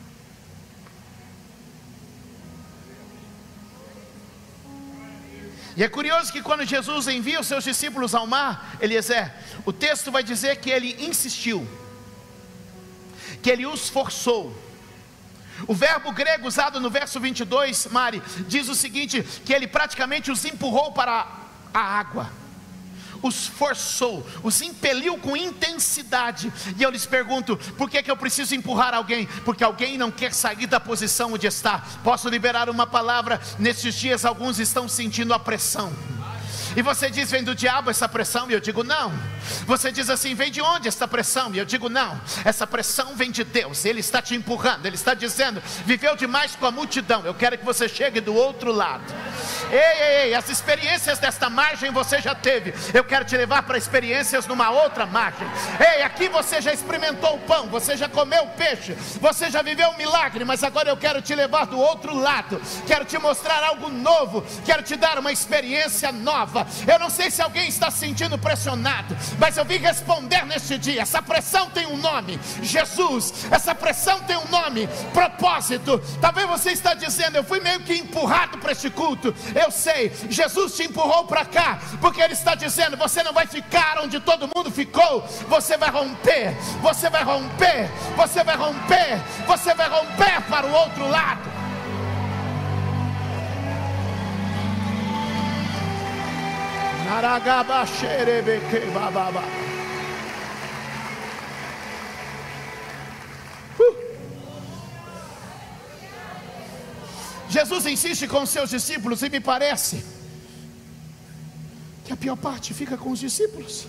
E 5.77 5.85
é 5.85 5.89
curioso 5.89 6.33
que 6.33 6.43
quando 6.43 6.65
Jesus 6.65 7.07
envia 7.07 7.39
os 7.39 7.47
seus 7.47 7.63
discípulos 7.63 8.13
ao 8.13 8.27
mar, 8.27 8.77
Eliezer, 8.81 9.17
é, 9.17 9.35
o 9.65 9.73
texto 9.73 10.11
vai 10.11 10.25
dizer 10.25 10.57
que 10.57 10.71
ele 10.71 10.97
insistiu, 11.05 11.65
que 13.41 13.49
ele 13.49 13.65
os 13.65 13.89
forçou 13.89 14.68
o 15.69 15.75
verbo 15.75 16.11
grego 16.11 16.49
usado 16.49 16.81
no 16.81 16.91
verso 16.91 17.21
22, 17.21 17.87
Mari, 17.93 18.21
diz 18.49 18.69
o 18.69 18.75
seguinte: 18.75 19.23
que 19.45 19.53
ele 19.53 19.69
praticamente 19.69 20.33
os 20.33 20.45
empurrou 20.45 20.91
para 20.91 21.27
a 21.73 21.81
água 21.81 22.31
os 23.23 23.47
forçou, 23.47 24.27
os 24.43 24.61
impeliu 24.63 25.19
com 25.19 25.37
intensidade. 25.37 26.53
E 26.77 26.83
eu 26.83 26.91
lhes 26.91 27.07
pergunto: 27.07 27.57
por 27.77 27.91
que, 27.91 28.03
que 28.03 28.11
eu 28.11 28.17
preciso 28.17 28.55
empurrar 28.55 28.95
alguém? 28.95 29.27
Porque 29.45 29.65
alguém 29.65 29.99
não 29.99 30.11
quer 30.11 30.33
sair 30.33 30.67
da 30.67 30.81
posição 30.81 31.33
onde 31.33 31.47
está. 31.47 31.83
Posso 32.03 32.29
liberar 32.29 32.69
uma 32.69 32.87
palavra? 32.87 33.41
Nesses 33.59 33.95
dias, 33.95 34.25
alguns 34.25 34.59
estão 34.59 34.89
sentindo 34.89 35.35
a 35.35 35.39
pressão. 35.39 35.93
E 36.79 36.83
você 36.83 37.11
diz, 37.11 37.29
vem 37.29 37.43
do 37.43 37.57
diabo 37.57 37.91
essa 37.91 38.09
pressão? 38.09 38.49
E 38.49 38.53
eu 38.53 38.61
digo, 38.61 38.85
não. 38.85 39.13
Você 39.67 39.91
diz 39.91 40.09
assim, 40.09 40.33
vem 40.37 40.49
de 40.49 40.63
onde 40.63 40.87
essa 40.87 41.09
pressão? 41.09 41.53
E 41.53 41.59
eu 41.59 41.65
digo, 41.65 41.89
não. 41.89 42.21
Essa 42.45 42.69
pressão 42.69 43.17
vem 43.17 43.33
de 43.33 43.43
Deus. 43.43 43.85
Ele 43.85 43.99
está 43.99 44.23
te 44.23 44.37
empurrando. 44.37 44.87
Ele 44.87 44.95
está 44.95 45.13
dizendo, 45.13 45.61
viveu 45.85 46.15
demais 46.15 46.55
com 46.55 46.65
a 46.67 46.71
multidão. 46.71 47.27
Eu 47.27 47.35
quero 47.35 47.59
que 47.59 47.65
você 47.65 47.89
chegue 47.89 48.21
do 48.21 48.33
outro 48.33 48.71
lado. 48.71 49.03
Ei, 49.73 49.79
ei, 49.79 50.23
ei, 50.27 50.35
as 50.35 50.49
experiências 50.49 51.19
desta 51.19 51.51
margem 51.51 51.91
você 51.91 52.21
já 52.21 52.33
teve. 52.33 52.73
Eu 52.95 53.03
quero 53.03 53.25
te 53.25 53.37
levar 53.37 53.65
para 53.65 53.77
experiências 53.77 54.47
numa 54.47 54.71
outra 54.71 55.05
margem. 55.05 55.49
Ei, 55.81 56.03
aqui 56.03 56.29
você 56.29 56.61
já 56.61 56.73
experimentou 56.73 57.35
o 57.35 57.41
pão, 57.41 57.67
você 57.67 57.97
já 57.97 58.09
comeu 58.09 58.47
peixe, 58.57 58.93
você 59.21 59.51
já 59.51 59.63
viveu 59.63 59.91
um 59.91 59.97
milagre, 59.97 60.45
mas 60.45 60.63
agora 60.63 60.89
eu 60.89 60.97
quero 60.97 61.21
te 61.21 61.35
levar 61.35 61.67
do 61.67 61.79
outro 61.79 62.17
lado. 62.17 62.63
Quero 62.87 63.05
te 63.05 63.19
mostrar 63.19 63.65
algo 63.65 63.91
novo, 63.91 64.47
quero 64.65 64.83
te 64.83 64.95
dar 64.95 65.19
uma 65.19 65.33
experiência 65.33 66.13
nova. 66.13 66.68
Eu 66.87 66.99
não 66.99 67.11
sei 67.11 67.31
se 67.31 67.43
alguém 67.43 67.69
está 67.69 67.91
se 67.91 68.09
sentindo 68.09 68.39
pressionado, 68.39 69.17
mas 69.39 69.57
eu 69.57 69.65
vim 69.65 69.77
responder 69.77 70.47
neste 70.47 70.79
dia. 70.79 71.03
Essa 71.03 71.21
pressão 71.21 71.69
tem 71.71 71.87
um 71.87 71.97
nome, 71.97 72.41
Jesus. 72.63 73.47
Essa 73.51 73.75
pressão 73.75 74.21
tem 74.21 74.37
um 74.37 74.49
nome, 74.49 74.89
propósito. 75.13 76.01
Talvez 76.21 76.49
você 76.49 76.71
está 76.71 76.95
dizendo, 76.95 77.37
eu 77.37 77.45
fui 77.45 77.61
meio 77.61 77.81
que 77.81 77.95
empurrado 77.95 78.59
para 78.59 78.73
este 78.73 78.89
culto. 78.89 79.35
Eu 79.55 79.71
sei, 79.71 80.11
Jesus 80.31 80.75
te 80.75 80.85
empurrou 80.85 81.25
para 81.25 81.45
cá, 81.45 81.79
porque 82.01 82.23
Ele 82.23 82.33
está 82.33 82.55
dizendo: 82.55 82.97
você 82.97 83.23
não 83.23 83.33
vai 83.33 83.47
ficar 83.47 83.99
onde 84.03 84.19
todo 84.21 84.51
mundo 84.55 84.71
ficou, 84.71 85.21
você 85.49 85.77
vai 85.77 85.91
romper, 85.91 86.57
você 86.81 87.11
vai 87.11 87.23
romper, 87.23 87.91
você 88.17 88.43
vai 88.43 88.57
romper, 88.57 89.21
você 89.47 89.75
vai 89.75 89.89
romper 89.89 90.41
para 90.49 90.67
o 90.67 90.73
outro 90.73 91.09
lado. 91.09 91.68
Jesus 107.51 107.87
insiste 107.87 108.29
com 108.29 108.47
seus 108.47 108.71
discípulos 108.71 109.23
e 109.23 109.29
me 109.29 109.41
parece 109.41 110.05
que 112.05 112.13
a 112.13 112.17
pior 112.17 112.37
parte 112.37 112.73
fica 112.73 112.97
com 112.97 113.11
os 113.11 113.19
discípulos. 113.19 113.87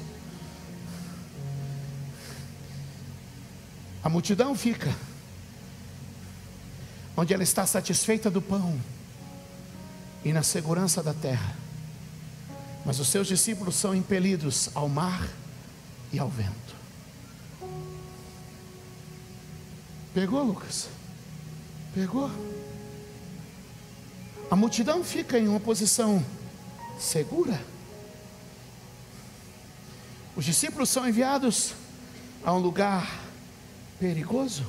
A 4.03 4.09
multidão 4.09 4.55
fica 4.55 4.91
onde 7.15 7.33
ela 7.33 7.43
está 7.43 7.65
satisfeita 7.65 8.31
do 8.31 8.41
pão 8.41 8.79
e 10.23 10.31
na 10.31 10.41
segurança 10.41 11.03
da 11.03 11.13
terra. 11.13 11.68
Mas 12.85 12.99
os 12.99 13.07
seus 13.07 13.27
discípulos 13.27 13.75
são 13.75 13.93
impelidos 13.93 14.69
ao 14.73 14.87
mar 14.87 15.27
e 16.11 16.19
ao 16.19 16.29
vento. 16.29 16.75
Pegou, 20.13 20.43
Lucas? 20.43 20.87
Pegou? 21.93 22.29
A 24.49 24.55
multidão 24.55 25.03
fica 25.03 25.37
em 25.37 25.47
uma 25.47 25.59
posição 25.59 26.25
segura. 26.99 27.61
Os 30.35 30.45
discípulos 30.45 30.89
são 30.89 31.07
enviados 31.07 31.73
a 32.43 32.53
um 32.53 32.57
lugar 32.57 33.21
perigoso. 33.99 34.65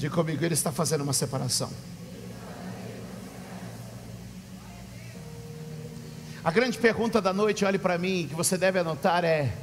Diga 0.00 0.14
comigo, 0.14 0.42
ele 0.42 0.54
está 0.54 0.72
fazendo 0.72 1.02
uma 1.02 1.12
separação. 1.12 1.70
A 6.42 6.50
grande 6.50 6.78
pergunta 6.78 7.20
da 7.20 7.34
noite, 7.34 7.66
olhe 7.66 7.78
para 7.78 7.98
mim, 7.98 8.26
que 8.26 8.34
você 8.34 8.56
deve 8.56 8.78
anotar 8.78 9.26
é: 9.26 9.54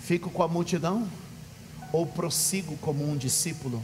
fico 0.00 0.30
com 0.30 0.42
a 0.42 0.48
multidão 0.48 1.08
ou 1.92 2.04
prossigo 2.04 2.76
como 2.78 3.08
um 3.08 3.16
discípulo? 3.16 3.80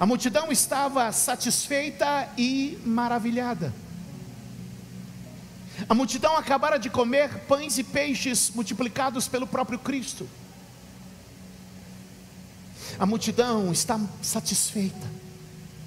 A 0.00 0.04
multidão 0.04 0.50
estava 0.50 1.12
satisfeita 1.12 2.28
e 2.36 2.76
maravilhada. 2.84 3.72
A 5.88 5.94
multidão 5.94 6.36
acabara 6.36 6.76
de 6.76 6.90
comer 6.90 7.46
pães 7.46 7.78
e 7.78 7.84
peixes 7.84 8.50
multiplicados 8.50 9.28
pelo 9.28 9.46
próprio 9.46 9.78
Cristo. 9.78 10.28
A 12.98 13.04
multidão 13.04 13.70
está 13.70 14.00
satisfeita 14.22 15.06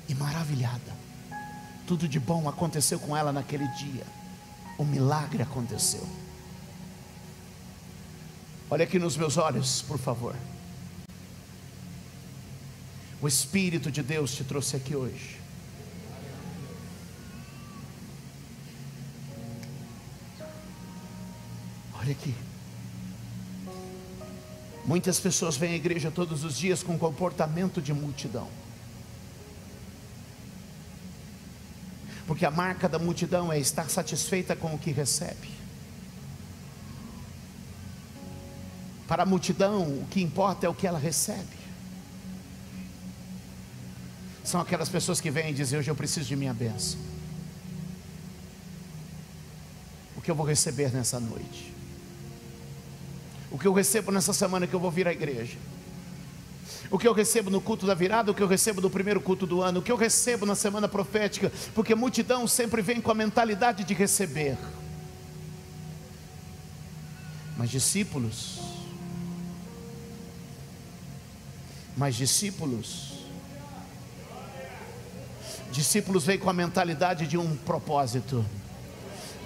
e 0.07 0.13
maravilhada. 0.13 0.97
Tudo 1.87 2.07
de 2.07 2.19
bom 2.19 2.47
aconteceu 2.47 2.99
com 2.99 3.17
ela 3.17 3.31
naquele 3.31 3.67
dia. 3.69 4.05
Um 4.77 4.85
milagre 4.85 5.41
aconteceu. 5.41 6.07
Olha 8.69 8.83
aqui 8.83 8.99
nos 8.99 9.17
meus 9.17 9.37
olhos, 9.37 9.81
por 9.81 9.97
favor. 9.97 10.35
O 13.19 13.27
Espírito 13.27 13.91
de 13.91 14.03
Deus 14.03 14.35
te 14.35 14.43
trouxe 14.43 14.75
aqui 14.75 14.95
hoje. 14.95 15.39
Olha 21.99 22.11
aqui. 22.11 22.48
Muitas 24.89 25.19
pessoas 25.19 25.55
vêm 25.55 25.73
à 25.73 25.75
igreja 25.75 26.09
todos 26.09 26.43
os 26.43 26.57
dias 26.57 26.81
com 26.81 26.97
comportamento 26.97 27.79
de 27.79 27.93
multidão. 27.93 28.47
Porque 32.25 32.43
a 32.43 32.49
marca 32.49 32.89
da 32.89 32.97
multidão 32.97 33.53
é 33.53 33.59
estar 33.59 33.87
satisfeita 33.87 34.55
com 34.55 34.73
o 34.73 34.79
que 34.79 34.89
recebe. 34.89 35.47
Para 39.07 39.21
a 39.21 39.25
multidão, 39.27 39.83
o 39.83 40.07
que 40.09 40.23
importa 40.23 40.65
é 40.65 40.69
o 40.69 40.73
que 40.73 40.87
ela 40.87 40.97
recebe. 40.97 41.59
São 44.43 44.59
aquelas 44.59 44.89
pessoas 44.89 45.21
que 45.21 45.29
vêm 45.29 45.51
e 45.51 45.53
dizem: 45.53 45.77
Hoje 45.77 45.91
eu 45.91 45.95
preciso 45.95 46.27
de 46.27 46.35
minha 46.35 46.53
bênção. 46.53 46.99
O 50.17 50.21
que 50.21 50.31
eu 50.31 50.35
vou 50.35 50.47
receber 50.47 50.91
nessa 50.91 51.19
noite? 51.19 51.68
O 53.51 53.57
que 53.57 53.67
eu 53.67 53.73
recebo 53.73 54.11
nessa 54.11 54.33
semana 54.33 54.67
que 54.67 54.73
eu 54.73 54.79
vou 54.79 54.91
vir 54.91 55.07
à 55.07 55.11
igreja? 55.11 55.57
o 56.91 56.97
que 56.97 57.07
eu 57.07 57.13
recebo 57.13 57.49
no 57.49 57.61
culto 57.61 57.85
da 57.85 57.93
virada, 57.93 58.31
o 58.31 58.33
que 58.33 58.41
eu 58.41 58.47
recebo 58.47 58.81
no 58.81 58.89
primeiro 58.89 59.21
culto 59.21 59.45
do 59.45 59.61
ano, 59.61 59.79
o 59.79 59.83
que 59.83 59.91
eu 59.91 59.95
recebo 59.95 60.45
na 60.45 60.55
semana 60.55 60.87
profética, 60.87 61.51
porque 61.75 61.93
multidão 61.93 62.47
sempre 62.47 62.81
vem 62.81 62.99
com 62.99 63.11
a 63.11 63.15
mentalidade 63.15 63.83
de 63.83 63.93
receber. 63.93 64.57
Mas 67.55 67.69
discípulos, 67.69 68.59
mas 71.95 72.15
discípulos, 72.15 73.25
discípulos 75.71 76.25
vêm 76.25 76.39
com 76.39 76.49
a 76.49 76.53
mentalidade 76.53 77.27
de 77.27 77.37
um 77.37 77.55
propósito. 77.55 78.43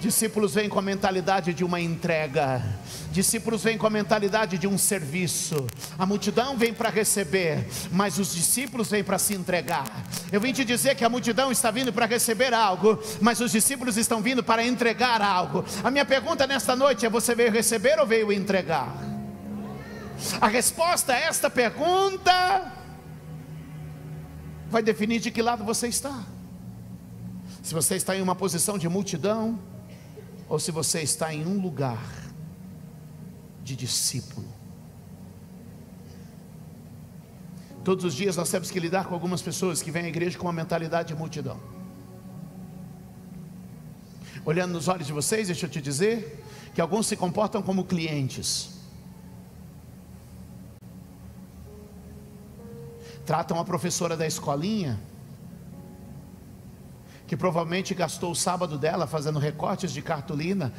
Discípulos 0.04 0.52
vêm 0.52 0.68
com 0.68 0.78
a 0.78 0.82
mentalidade 0.82 1.54
de 1.54 1.64
uma 1.64 1.80
entrega, 1.80 2.62
discípulos 3.10 3.64
vêm 3.64 3.78
com 3.78 3.86
a 3.86 3.90
mentalidade 3.90 4.58
de 4.58 4.66
um 4.66 4.76
serviço. 4.76 5.66
A 5.98 6.04
multidão 6.04 6.58
vem 6.58 6.74
para 6.74 6.90
receber, 6.90 7.66
mas 7.90 8.18
os 8.18 8.34
discípulos 8.34 8.90
vêm 8.90 9.02
para 9.02 9.18
se 9.18 9.32
entregar. 9.32 9.86
Eu 10.30 10.42
vim 10.42 10.52
te 10.52 10.62
dizer 10.62 10.94
que 10.94 11.06
a 11.06 11.08
multidão 11.08 11.50
está 11.50 11.70
vindo 11.70 11.90
para 11.90 12.04
receber 12.04 12.52
algo, 12.52 13.02
mas 13.18 13.40
os 13.40 13.50
discípulos 13.50 13.96
estão 13.96 14.20
vindo 14.20 14.44
para 14.44 14.62
entregar 14.62 15.22
algo. 15.22 15.64
A 15.82 15.90
minha 15.90 16.04
pergunta 16.04 16.46
nesta 16.46 16.76
noite 16.76 17.06
é: 17.06 17.08
você 17.08 17.34
veio 17.34 17.50
receber 17.50 17.98
ou 17.98 18.06
veio 18.06 18.30
entregar? 18.30 18.94
A 20.38 20.48
resposta 20.48 21.14
a 21.14 21.18
esta 21.18 21.48
pergunta 21.48 22.70
vai 24.68 24.82
definir 24.82 25.18
de 25.18 25.30
que 25.30 25.40
lado 25.40 25.64
você 25.64 25.88
está. 25.88 26.24
Se 27.62 27.72
você 27.72 27.96
está 27.96 28.14
em 28.14 28.20
uma 28.20 28.34
posição 28.34 28.76
de 28.76 28.86
multidão, 28.86 29.58
ou 30.54 30.60
se 30.60 30.70
você 30.70 31.02
está 31.02 31.34
em 31.34 31.44
um 31.44 31.60
lugar 31.60 32.00
de 33.64 33.74
discípulo. 33.74 34.46
Todos 37.82 38.04
os 38.04 38.14
dias 38.14 38.36
nós 38.36 38.52
temos 38.52 38.70
que 38.70 38.78
lidar 38.78 39.06
com 39.06 39.14
algumas 39.14 39.42
pessoas 39.42 39.82
que 39.82 39.90
vêm 39.90 40.04
à 40.04 40.08
igreja 40.08 40.38
com 40.38 40.46
uma 40.46 40.52
mentalidade 40.52 41.08
de 41.08 41.14
multidão. 41.16 41.58
Olhando 44.44 44.74
nos 44.74 44.86
olhos 44.86 45.08
de 45.08 45.12
vocês, 45.12 45.48
deixa 45.48 45.66
eu 45.66 45.70
te 45.70 45.80
dizer 45.80 46.44
que 46.72 46.80
alguns 46.80 47.08
se 47.08 47.16
comportam 47.16 47.60
como 47.60 47.84
clientes. 47.84 48.78
Tratam 53.26 53.58
a 53.58 53.64
professora 53.64 54.16
da 54.16 54.24
escolinha 54.24 55.00
que 57.26 57.36
provavelmente 57.36 57.94
gastou 57.94 58.30
o 58.30 58.34
sábado 58.34 58.78
dela 58.78 59.06
fazendo 59.06 59.38
recortes 59.38 59.92
de 59.92 60.02
cartolina, 60.02 60.72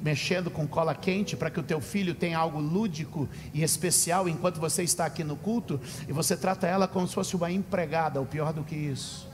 mexendo 0.00 0.50
com 0.50 0.66
cola 0.66 0.94
quente 0.94 1.36
para 1.36 1.50
que 1.50 1.60
o 1.60 1.62
teu 1.62 1.80
filho 1.80 2.14
tenha 2.14 2.38
algo 2.38 2.60
lúdico 2.60 3.28
e 3.52 3.62
especial 3.62 4.28
enquanto 4.28 4.60
você 4.60 4.82
está 4.82 5.06
aqui 5.06 5.24
no 5.24 5.36
culto, 5.36 5.80
e 6.08 6.12
você 6.12 6.36
trata 6.36 6.66
ela 6.66 6.86
como 6.86 7.06
se 7.06 7.14
fosse 7.14 7.34
uma 7.34 7.50
empregada, 7.50 8.20
ou 8.20 8.26
pior 8.26 8.52
do 8.52 8.62
que 8.62 8.76
isso. 8.76 9.32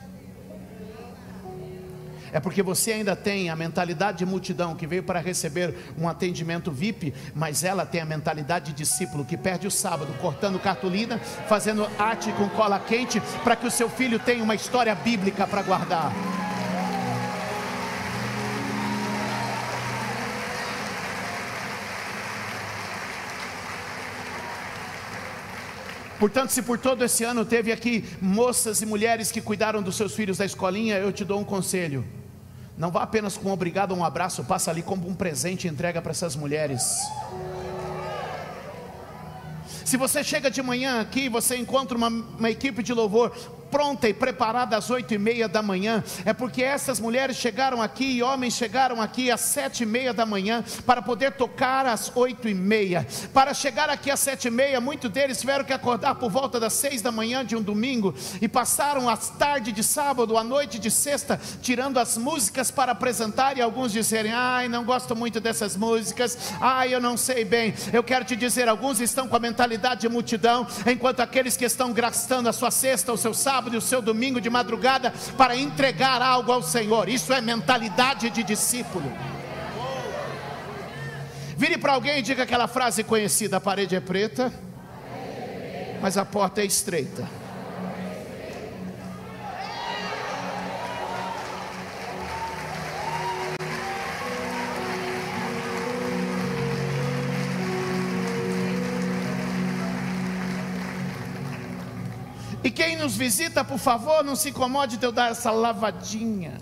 É 2.32 2.38
porque 2.40 2.62
você 2.62 2.92
ainda 2.92 3.16
tem 3.16 3.48
a 3.48 3.56
mentalidade 3.56 4.18
de 4.18 4.26
multidão 4.26 4.74
que 4.74 4.86
veio 4.86 5.02
para 5.02 5.20
receber 5.20 5.74
um 5.98 6.08
atendimento 6.08 6.70
VIP, 6.70 7.14
mas 7.34 7.64
ela 7.64 7.86
tem 7.86 8.00
a 8.00 8.04
mentalidade 8.04 8.72
de 8.72 8.78
discípulo 8.78 9.24
que 9.24 9.36
perde 9.36 9.66
o 9.66 9.70
sábado 9.70 10.12
cortando 10.20 10.58
cartolina, 10.58 11.18
fazendo 11.48 11.88
arte 11.98 12.30
com 12.32 12.48
cola 12.50 12.78
quente, 12.78 13.20
para 13.42 13.56
que 13.56 13.66
o 13.66 13.70
seu 13.70 13.88
filho 13.88 14.18
tenha 14.18 14.42
uma 14.42 14.54
história 14.54 14.94
bíblica 14.94 15.46
para 15.46 15.62
guardar. 15.62 16.12
Portanto, 26.18 26.50
se 26.50 26.62
por 26.62 26.78
todo 26.78 27.04
esse 27.04 27.22
ano 27.22 27.44
teve 27.44 27.70
aqui 27.70 28.04
moças 28.20 28.82
e 28.82 28.86
mulheres 28.86 29.30
que 29.30 29.40
cuidaram 29.40 29.80
dos 29.80 29.96
seus 29.96 30.14
filhos 30.14 30.38
da 30.38 30.44
escolinha, 30.44 30.96
eu 30.96 31.12
te 31.12 31.24
dou 31.24 31.40
um 31.40 31.44
conselho. 31.44 32.04
Não 32.76 32.90
vá 32.90 33.02
apenas 33.02 33.36
com 33.36 33.48
um 33.48 33.52
obrigado 33.52 33.94
um 33.94 34.04
abraço, 34.04 34.44
passa 34.44 34.70
ali 34.70 34.82
como 34.82 35.08
um 35.08 35.14
presente 35.14 35.66
e 35.66 35.70
entrega 35.70 36.02
para 36.02 36.10
essas 36.10 36.34
mulheres. 36.34 36.82
Se 39.84 39.96
você 39.96 40.22
chega 40.22 40.50
de 40.50 40.60
manhã 40.60 41.00
aqui, 41.00 41.28
você 41.28 41.56
encontra 41.56 41.96
uma, 41.96 42.08
uma 42.08 42.50
equipe 42.50 42.82
de 42.82 42.92
louvor 42.92 43.30
pronta 43.70 44.08
e 44.08 44.14
preparada 44.14 44.76
às 44.76 44.90
oito 44.90 45.14
e 45.14 45.18
meia 45.18 45.48
da 45.48 45.62
manhã, 45.62 46.02
é 46.24 46.32
porque 46.32 46.62
essas 46.62 47.00
mulheres 47.00 47.36
chegaram 47.36 47.80
aqui 47.80 48.04
e 48.04 48.22
homens 48.22 48.54
chegaram 48.54 49.00
aqui 49.00 49.30
às 49.30 49.40
sete 49.40 49.82
e 49.82 49.86
meia 49.86 50.12
da 50.12 50.26
manhã 50.26 50.64
para 50.84 51.02
poder 51.02 51.32
tocar 51.32 51.86
às 51.86 52.14
oito 52.16 52.48
e 52.48 52.54
meia. 52.54 53.06
Para 53.32 53.54
chegar 53.54 53.90
aqui 53.90 54.10
às 54.10 54.20
sete 54.20 54.48
e 54.48 54.50
meia, 54.50 54.80
muitos 54.80 55.10
deles 55.10 55.40
tiveram 55.40 55.64
que 55.64 55.72
acordar 55.72 56.14
por 56.16 56.30
volta 56.30 56.58
das 56.58 56.72
seis 56.72 57.02
da 57.02 57.12
manhã 57.12 57.44
de 57.44 57.56
um 57.56 57.62
domingo 57.62 58.14
e 58.40 58.48
passaram 58.48 59.08
as 59.08 59.30
tarde 59.30 59.72
de 59.72 59.82
sábado, 59.82 60.36
a 60.36 60.44
noite 60.44 60.78
de 60.78 60.90
sexta, 60.90 61.40
tirando 61.60 61.98
as 61.98 62.16
músicas 62.16 62.70
para 62.70 62.92
apresentar 62.92 63.56
e 63.56 63.62
alguns 63.62 63.92
dizerem: 63.92 64.32
ai, 64.32 64.68
não 64.68 64.84
gosto 64.84 65.14
muito 65.14 65.40
dessas 65.40 65.76
músicas, 65.76 66.38
ai, 66.60 66.94
eu 66.94 67.00
não 67.00 67.16
sei 67.16 67.44
bem. 67.44 67.74
Eu 67.92 68.02
quero 68.02 68.24
te 68.24 68.36
dizer, 68.36 68.68
alguns 68.68 69.00
estão 69.00 69.28
com 69.28 69.36
a 69.36 69.40
mentalidade 69.40 70.02
de 70.02 70.08
multidão, 70.08 70.66
enquanto 70.86 71.20
aqueles 71.20 71.56
que 71.56 71.64
estão 71.64 71.92
gastando 71.92 72.48
a 72.48 72.52
sua 72.52 72.70
sexta, 72.70 73.12
o 73.12 73.16
seu 73.16 73.34
sábado, 73.34 73.57
sábado 73.58 73.74
e 73.74 73.78
o 73.78 73.80
seu 73.80 74.00
domingo 74.00 74.40
de 74.40 74.48
madrugada 74.48 75.12
para 75.36 75.56
entregar 75.56 76.22
algo 76.22 76.52
ao 76.52 76.62
Senhor. 76.62 77.08
Isso 77.08 77.32
é 77.32 77.40
mentalidade 77.40 78.30
de 78.30 78.44
discípulo. 78.44 79.12
Vire 81.56 81.76
para 81.76 81.94
alguém 81.94 82.20
e 82.20 82.22
diga 82.22 82.44
aquela 82.44 82.68
frase 82.68 83.02
conhecida: 83.02 83.56
a 83.56 83.60
parede 83.60 83.96
é 83.96 84.00
preta, 84.00 84.52
mas 86.00 86.16
a 86.16 86.24
porta 86.24 86.60
é 86.60 86.66
estreita. 86.66 87.28
E 102.62 102.70
quem 102.70 102.96
nos 102.96 103.16
visita, 103.16 103.64
por 103.64 103.78
favor, 103.78 104.24
não 104.24 104.34
se 104.34 104.50
incomode 104.50 104.96
de 104.96 105.06
eu 105.06 105.12
dar 105.12 105.30
essa 105.30 105.50
lavadinha. 105.50 106.60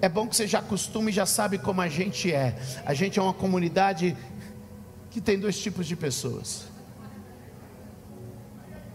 É 0.00 0.08
bom 0.08 0.26
que 0.26 0.36
você 0.36 0.46
já 0.46 0.60
acostume 0.60 1.10
e 1.10 1.14
já 1.14 1.26
sabe 1.26 1.58
como 1.58 1.80
a 1.80 1.88
gente 1.88 2.32
é. 2.32 2.56
A 2.86 2.94
gente 2.94 3.18
é 3.18 3.22
uma 3.22 3.34
comunidade 3.34 4.16
que 5.10 5.20
tem 5.20 5.38
dois 5.38 5.58
tipos 5.58 5.86
de 5.86 5.96
pessoas. 5.96 6.66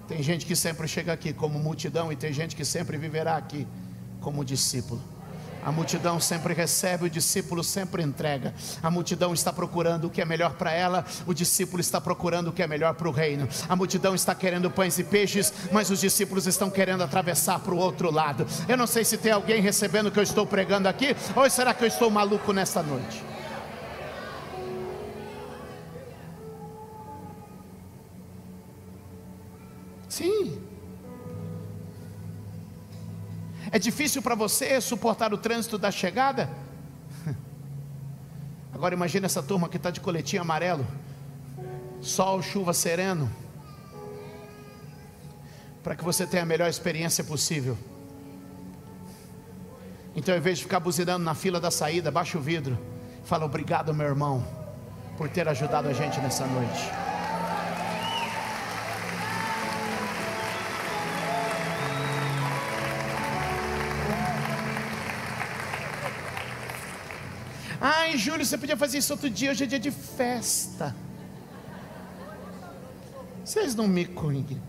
Tem 0.08 0.24
gente 0.24 0.46
que 0.46 0.56
sempre 0.56 0.88
chega 0.88 1.14
aqui 1.14 1.34
como 1.34 1.60
multidão 1.60 2.12
e 2.12 2.16
tem 2.16 2.32
gente 2.32 2.56
que 2.56 2.66
sempre 2.66 2.98
viverá 2.98 3.36
aqui 3.36 3.68
como 4.22 4.44
discípulo. 4.44 5.13
A 5.66 5.72
multidão 5.72 6.20
sempre 6.20 6.54
recebe, 6.54 7.06
o 7.06 7.10
discípulo 7.10 7.64
sempre 7.64 8.04
entrega. 8.04 8.54
A 8.82 8.92
multidão 8.92 9.34
está 9.34 9.52
procurando 9.52 10.06
o 10.06 10.10
que 10.10 10.22
é 10.22 10.26
melhor 10.26 10.54
para 10.54 10.72
ela, 10.72 11.06
o 11.26 11.34
discípulo 11.34 11.80
está 11.80 12.02
procurando 12.02 12.50
o 12.50 12.52
que 12.52 12.62
é 12.62 12.68
melhor 12.68 12.94
para 12.94 13.08
o 13.08 13.12
reino. 13.12 13.48
A 13.70 13.76
multidão 13.76 14.14
está 14.14 14.36
querendo 14.36 14.70
pães 14.70 15.00
e 15.00 15.04
peixes, 15.04 15.54
mas 15.72 15.90
os 15.90 16.02
discípulos 16.02 16.48
estão 16.48 16.70
querendo 16.70 17.04
atravessar 17.04 17.60
para 17.60 17.74
o 17.74 17.78
outro 17.78 18.12
lado. 18.12 18.46
Eu 18.68 18.78
não 18.78 18.88
sei 18.88 19.06
se 19.06 19.18
tem 19.18 19.32
alguém 19.32 19.62
recebendo 19.62 20.08
o 20.08 20.12
que 20.12 20.20
eu 20.20 20.24
estou 20.24 20.46
pregando 20.46 20.88
aqui, 20.88 21.16
ou 21.36 21.50
será 21.50 21.74
que 21.74 21.84
eu 21.84 21.88
estou 21.88 22.10
maluco 22.10 22.52
nesta 22.52 22.84
noite? 22.84 23.24
É 33.74 33.80
difícil 33.80 34.22
para 34.22 34.36
você 34.36 34.80
suportar 34.80 35.34
o 35.34 35.38
trânsito 35.38 35.80
da 35.80 35.90
chegada? 35.90 36.48
Agora 38.72 38.94
imagine 38.94 39.26
essa 39.26 39.42
turma 39.42 39.68
que 39.68 39.78
está 39.78 39.90
de 39.90 40.00
coletinho 40.00 40.44
amarelo, 40.44 40.86
sol, 42.00 42.40
chuva 42.44 42.72
sereno, 42.72 43.32
para 45.82 45.96
que 45.96 46.04
você 46.04 46.28
tenha 46.28 46.44
a 46.44 46.46
melhor 46.46 46.70
experiência 46.70 47.24
possível. 47.24 47.76
Então, 50.16 50.36
em 50.36 50.40
vez 50.40 50.60
de 50.60 50.66
ficar 50.66 50.80
buzinando 50.80 51.26
na 51.26 51.34
fila 51.34 51.60
da 51.60 51.72
saída, 51.72 52.12
baixa 52.12 52.38
o 52.38 52.42
vidro, 52.42 52.78
fala 53.24 53.44
obrigado, 53.44 53.92
meu 53.92 54.06
irmão, 54.06 54.46
por 55.18 55.28
ter 55.30 55.50
ajudado 55.50 55.88
a 55.88 55.94
gente 55.94 56.20
nessa 56.20 56.46
noite. 56.46 57.13
Ai, 67.86 68.18
Júlio, 68.18 68.46
você 68.46 68.58
podia 68.58 68.78
fazer 68.78 69.00
isso 69.00 69.12
outro 69.12 69.30
dia, 69.30 69.52
hoje 69.52 69.66
é 69.66 69.68
dia 69.68 69.78
de 69.78 69.92
festa. 69.92 70.96
Vocês 73.44 73.76
não 73.76 73.90
me 73.90 74.06
conhecem. 74.06 74.62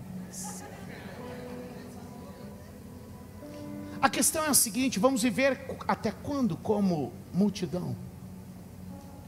A 4.02 4.10
questão 4.10 4.44
é 4.44 4.48
a 4.48 4.54
seguinte: 4.54 4.98
vamos 4.98 5.22
viver 5.22 5.64
até 5.86 6.10
quando 6.10 6.56
como 6.56 7.12
multidão? 7.32 7.94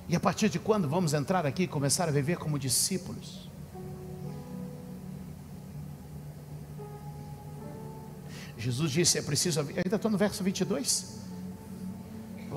E 0.09 0.17
a 0.17 0.21
partir 0.21 0.49
de 0.49 0.59
quando 0.59 0.89
vamos 0.89 1.15
entrar 1.15 1.47
aqui 1.47 1.63
e 1.63 1.69
começar 1.69 2.09
a 2.09 2.11
viver 2.11 2.39
como 2.39 2.59
discípulos? 2.59 3.49
Jesus 8.59 8.91
disse: 8.91 9.17
é 9.17 9.23
preciso. 9.23 9.61
Ainda 9.61 9.95
estou 9.95 10.11
no 10.11 10.19
verso 10.19 10.43
22. 10.43 11.16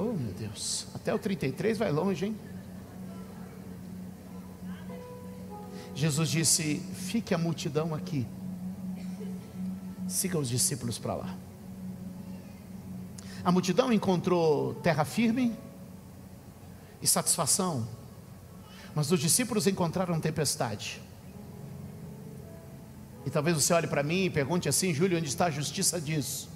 Oh, 0.10 0.14
meu 0.14 0.34
Deus. 0.34 0.88
Até 0.96 1.14
o 1.14 1.20
33 1.20 1.78
vai 1.78 1.92
longe, 1.92 2.26
hein? 2.26 2.36
Jesus 5.94 6.30
disse: 6.30 6.80
Fique 6.96 7.32
a 7.32 7.38
multidão 7.38 7.94
aqui. 7.94 8.26
Siga 10.08 10.40
os 10.40 10.50
discípulos 10.50 10.98
para 10.98 11.14
lá. 11.14 11.36
A 13.44 13.52
multidão 13.52 13.94
encontrou 13.94 14.74
terra 14.76 15.06
firme 15.06 15.56
e 17.00 17.06
satisfação, 17.06 17.88
mas 18.96 19.12
os 19.12 19.20
discípulos 19.20 19.68
encontraram 19.68 20.20
tempestade. 20.20 21.00
E 23.28 23.30
talvez 23.30 23.56
você 23.56 23.74
olhe 23.74 23.86
para 23.86 24.02
mim 24.02 24.26
e 24.26 24.30
pergunte 24.32 24.68
assim, 24.68 24.92
Júlio, 24.92 25.20
onde 25.20 25.28
está 25.28 25.46
a 25.46 25.52
justiça 25.52 26.02
disso? 26.02 26.49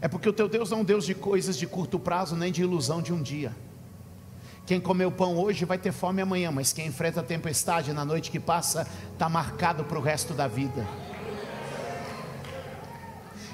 É 0.00 0.08
porque 0.08 0.28
o 0.28 0.32
teu 0.32 0.48
Deus 0.48 0.70
não 0.70 0.78
é 0.78 0.80
um 0.80 0.84
Deus 0.84 1.04
de 1.04 1.14
coisas 1.14 1.56
de 1.56 1.66
curto 1.66 1.98
prazo, 1.98 2.34
nem 2.34 2.50
de 2.50 2.62
ilusão 2.62 3.02
de 3.02 3.12
um 3.12 3.22
dia. 3.22 3.54
Quem 4.66 4.80
comeu 4.80 5.10
pão 5.10 5.36
hoje 5.36 5.64
vai 5.64 5.78
ter 5.78 5.92
fome 5.92 6.22
amanhã, 6.22 6.50
mas 6.50 6.72
quem 6.72 6.86
enfrenta 6.86 7.20
a 7.20 7.22
tempestade 7.22 7.92
na 7.92 8.04
noite 8.04 8.30
que 8.30 8.38
passa, 8.38 8.86
está 9.12 9.28
marcado 9.28 9.84
para 9.84 9.98
o 9.98 10.02
resto 10.02 10.32
da 10.32 10.46
vida. 10.46 10.86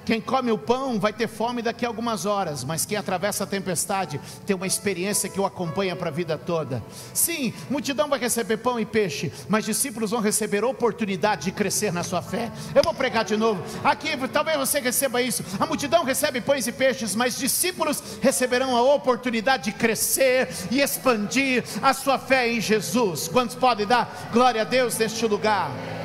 Quem 0.06 0.20
come 0.20 0.52
o 0.52 0.56
pão 0.56 1.00
vai 1.00 1.12
ter 1.12 1.26
fome 1.26 1.60
daqui 1.60 1.84
a 1.84 1.88
algumas 1.88 2.26
horas, 2.26 2.62
mas 2.62 2.86
quem 2.86 2.96
atravessa 2.96 3.42
a 3.42 3.46
tempestade 3.46 4.20
tem 4.46 4.54
uma 4.54 4.66
experiência 4.66 5.28
que 5.28 5.40
o 5.40 5.44
acompanha 5.44 5.96
para 5.96 6.10
a 6.10 6.12
vida 6.12 6.38
toda. 6.38 6.80
Sim, 7.12 7.52
multidão 7.68 8.08
vai 8.08 8.20
receber 8.20 8.58
pão 8.58 8.78
e 8.78 8.86
peixe, 8.86 9.32
mas 9.48 9.64
discípulos 9.64 10.12
vão 10.12 10.20
receber 10.20 10.64
oportunidade 10.64 11.46
de 11.46 11.50
crescer 11.50 11.92
na 11.92 12.04
sua 12.04 12.22
fé. 12.22 12.52
Eu 12.72 12.84
vou 12.84 12.94
pregar 12.94 13.24
de 13.24 13.36
novo. 13.36 13.60
Aqui, 13.82 14.10
talvez 14.32 14.56
você 14.56 14.78
receba 14.78 15.20
isso. 15.20 15.44
A 15.58 15.66
multidão 15.66 16.04
recebe 16.04 16.40
pães 16.40 16.68
e 16.68 16.72
peixes, 16.72 17.16
mas 17.16 17.36
discípulos 17.36 18.00
receberão 18.20 18.76
a 18.76 18.82
oportunidade 18.94 19.64
de 19.64 19.72
crescer 19.72 20.48
e 20.70 20.80
expandir 20.80 21.64
a 21.82 21.92
sua 21.92 22.16
fé 22.16 22.48
em 22.48 22.60
Jesus. 22.60 23.26
Quantos 23.26 23.56
podem 23.56 23.84
dar 23.84 24.30
glória 24.32 24.60
a 24.60 24.64
Deus 24.64 24.96
neste 24.96 25.26
lugar? 25.26 25.95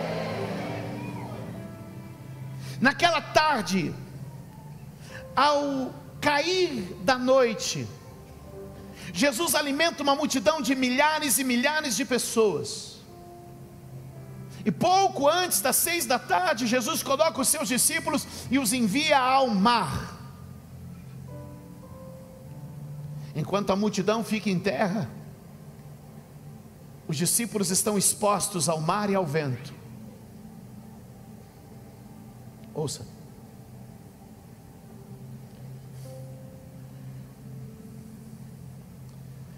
Naquela 2.81 3.21
tarde, 3.21 3.93
ao 5.35 5.93
cair 6.19 6.97
da 7.03 7.15
noite, 7.15 7.87
Jesus 9.13 9.53
alimenta 9.53 10.01
uma 10.01 10.15
multidão 10.15 10.59
de 10.61 10.73
milhares 10.73 11.37
e 11.37 11.43
milhares 11.43 11.95
de 11.95 12.03
pessoas. 12.03 12.99
E 14.65 14.71
pouco 14.71 15.27
antes 15.27 15.61
das 15.61 15.75
seis 15.75 16.07
da 16.07 16.17
tarde, 16.17 16.65
Jesus 16.65 17.03
coloca 17.03 17.39
os 17.39 17.47
seus 17.47 17.67
discípulos 17.67 18.25
e 18.49 18.57
os 18.57 18.73
envia 18.73 19.19
ao 19.19 19.47
mar. 19.47 20.17
Enquanto 23.35 23.71
a 23.71 23.75
multidão 23.75 24.23
fica 24.23 24.49
em 24.49 24.59
terra, 24.59 25.07
os 27.07 27.15
discípulos 27.15 27.69
estão 27.69 27.95
expostos 27.95 28.67
ao 28.67 28.81
mar 28.81 29.07
e 29.09 29.15
ao 29.15 29.25
vento. 29.25 29.80
Ouça. 32.73 33.05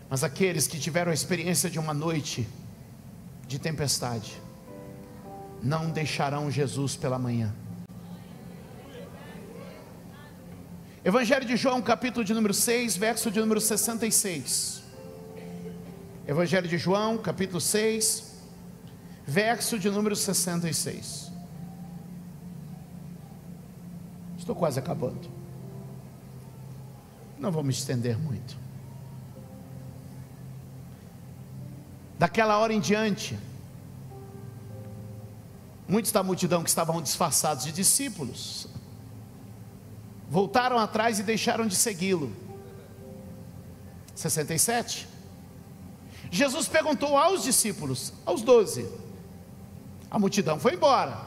Mas 0.09 0.23
aqueles 0.23 0.67
que 0.67 0.79
tiveram 0.79 1.09
a 1.09 1.13
experiência 1.13 1.69
de 1.69 1.79
uma 1.79 1.93
noite 1.93 2.47
de 3.47 3.57
tempestade, 3.57 4.39
não 5.61 5.89
deixarão 5.89 6.51
Jesus 6.51 6.95
pela 6.95 7.17
manhã. 7.17 7.53
Evangelho 11.03 11.45
de 11.45 11.57
João, 11.57 11.81
capítulo 11.81 12.23
de 12.23 12.33
número 12.33 12.53
6, 12.53 12.95
verso 12.95 13.29
de 13.29 13.39
número 13.39 13.59
66. 13.59 14.83
Evangelho 16.25 16.67
de 16.67 16.77
João, 16.77 17.17
capítulo 17.17 17.59
6, 17.59 18.35
verso 19.27 19.77
de 19.77 19.89
número 19.89 20.15
66. 20.15 21.32
Estou 24.43 24.57
quase 24.57 24.77
acabando. 24.77 25.31
Não 27.39 27.49
vou 27.49 27.63
me 27.63 27.71
estender 27.71 28.17
muito. 28.17 28.57
Daquela 32.19 32.57
hora 32.57 32.73
em 32.73 32.81
diante, 32.81 33.39
muitos 35.87 36.11
da 36.11 36.21
multidão 36.21 36.61
que 36.61 36.67
estavam 36.67 37.01
disfarçados 37.01 37.63
de 37.63 37.71
discípulos 37.71 38.67
voltaram 40.29 40.77
atrás 40.77 41.19
e 41.19 41.23
deixaram 41.23 41.65
de 41.65 41.77
segui-lo. 41.77 42.29
67. 44.13 45.07
Jesus 46.29 46.67
perguntou 46.67 47.17
aos 47.17 47.43
discípulos, 47.43 48.11
aos 48.25 48.41
doze, 48.41 48.91
a 50.11 50.19
multidão 50.19 50.59
foi 50.59 50.73
embora. 50.73 51.17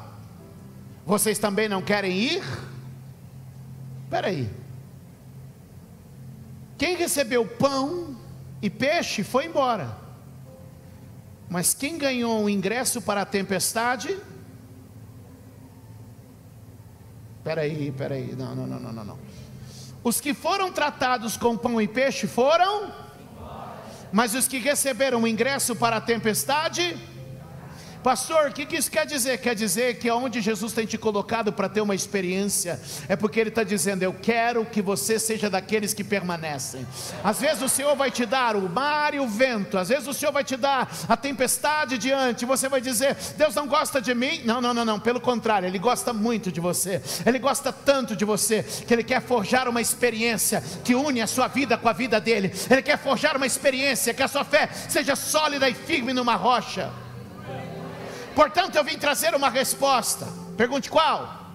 Vocês 1.06 1.38
também 1.38 1.66
não 1.66 1.80
querem 1.80 2.12
ir? 2.12 2.75
Espera 4.06 4.28
aí. 4.28 4.48
Quem 6.78 6.96
recebeu 6.96 7.44
pão 7.44 8.16
e 8.62 8.70
peixe 8.70 9.24
foi 9.24 9.46
embora. 9.46 9.98
Mas 11.50 11.74
quem 11.74 11.98
ganhou 11.98 12.44
o 12.44 12.48
ingresso 12.48 13.02
para 13.02 13.22
a 13.22 13.26
tempestade? 13.26 14.16
Espera 17.38 17.62
aí, 17.62 17.88
espera 17.88 18.14
aí. 18.14 18.36
Não, 18.36 18.54
não, 18.54 18.66
não, 18.66 18.92
não, 18.92 19.04
não. 19.04 19.18
Os 20.04 20.20
que 20.20 20.32
foram 20.32 20.70
tratados 20.70 21.36
com 21.36 21.56
pão 21.56 21.80
e 21.80 21.88
peixe 21.88 22.28
foram? 22.28 22.92
Mas 24.12 24.34
os 24.34 24.46
que 24.46 24.58
receberam 24.58 25.22
o 25.22 25.26
ingresso 25.26 25.74
para 25.74 25.96
a 25.96 26.00
tempestade? 26.00 26.96
Pastor, 28.06 28.50
o 28.50 28.52
que, 28.52 28.64
que 28.64 28.76
isso 28.76 28.88
quer 28.88 29.04
dizer? 29.04 29.38
Quer 29.38 29.56
dizer 29.56 29.98
que 29.98 30.08
aonde 30.08 30.40
Jesus 30.40 30.72
tem 30.72 30.86
te 30.86 30.96
colocado 30.96 31.52
para 31.52 31.68
ter 31.68 31.80
uma 31.80 31.92
experiência, 31.92 32.80
é 33.08 33.16
porque 33.16 33.40
Ele 33.40 33.48
está 33.48 33.64
dizendo: 33.64 34.04
Eu 34.04 34.12
quero 34.12 34.64
que 34.64 34.80
você 34.80 35.18
seja 35.18 35.50
daqueles 35.50 35.92
que 35.92 36.04
permanecem. 36.04 36.86
Às 37.24 37.40
vezes 37.40 37.64
o 37.64 37.68
Senhor 37.68 37.96
vai 37.96 38.12
te 38.12 38.24
dar 38.24 38.54
o 38.54 38.68
mar 38.68 39.12
e 39.12 39.18
o 39.18 39.26
vento, 39.26 39.76
às 39.76 39.88
vezes 39.88 40.06
o 40.06 40.14
Senhor 40.14 40.30
vai 40.30 40.44
te 40.44 40.56
dar 40.56 40.88
a 41.08 41.16
tempestade 41.16 41.98
diante, 41.98 42.44
você 42.44 42.68
vai 42.68 42.80
dizer: 42.80 43.16
Deus 43.36 43.56
não 43.56 43.66
gosta 43.66 44.00
de 44.00 44.14
mim. 44.14 44.40
Não, 44.44 44.60
não, 44.60 44.72
não, 44.72 44.84
não, 44.84 45.00
pelo 45.00 45.20
contrário, 45.20 45.66
Ele 45.66 45.76
gosta 45.80 46.12
muito 46.12 46.52
de 46.52 46.60
você, 46.60 47.02
Ele 47.26 47.40
gosta 47.40 47.72
tanto 47.72 48.14
de 48.14 48.24
você, 48.24 48.62
que 48.62 48.94
Ele 48.94 49.02
quer 49.02 49.20
forjar 49.20 49.68
uma 49.68 49.80
experiência 49.80 50.62
que 50.84 50.94
une 50.94 51.20
a 51.20 51.26
sua 51.26 51.48
vida 51.48 51.76
com 51.76 51.88
a 51.88 51.92
vida 51.92 52.20
dele, 52.20 52.52
Ele 52.70 52.82
quer 52.82 52.98
forjar 52.98 53.36
uma 53.36 53.46
experiência 53.46 54.14
que 54.14 54.22
a 54.22 54.28
sua 54.28 54.44
fé 54.44 54.68
seja 54.88 55.16
sólida 55.16 55.68
e 55.68 55.74
firme 55.74 56.12
numa 56.12 56.36
rocha. 56.36 57.04
Portanto, 58.36 58.76
eu 58.76 58.84
vim 58.84 58.98
trazer 58.98 59.34
uma 59.34 59.48
resposta. 59.48 60.28
Pergunte 60.58 60.90
qual? 60.90 61.46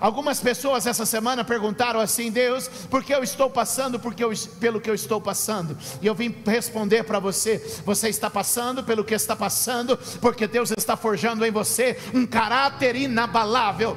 Algumas 0.00 0.40
pessoas 0.40 0.84
essa 0.84 1.06
semana 1.06 1.44
perguntaram 1.44 2.00
assim: 2.00 2.32
Deus, 2.32 2.66
por 2.66 3.04
que 3.04 3.14
eu 3.14 3.22
estou 3.22 3.48
passando 3.48 4.00
porque 4.00 4.24
eu, 4.24 4.32
pelo 4.58 4.80
que 4.80 4.90
eu 4.90 4.94
estou 4.94 5.20
passando? 5.20 5.78
E 6.02 6.06
eu 6.08 6.14
vim 6.14 6.34
responder 6.44 7.04
para 7.04 7.20
você: 7.20 7.58
você 7.84 8.08
está 8.08 8.28
passando 8.28 8.82
pelo 8.82 9.04
que 9.04 9.14
está 9.14 9.36
passando, 9.36 9.96
porque 10.20 10.48
Deus 10.48 10.72
está 10.76 10.96
forjando 10.96 11.46
em 11.46 11.52
você 11.52 11.96
um 12.12 12.26
caráter 12.26 12.96
inabalável. 12.96 13.96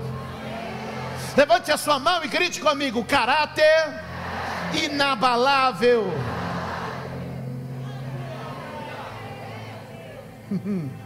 Levante 1.35 1.71
a 1.71 1.77
sua 1.77 1.97
mão 1.97 2.23
e 2.23 2.27
grite 2.27 2.61
comigo: 2.61 3.03
caráter 3.05 4.03
inabalável. 4.83 6.13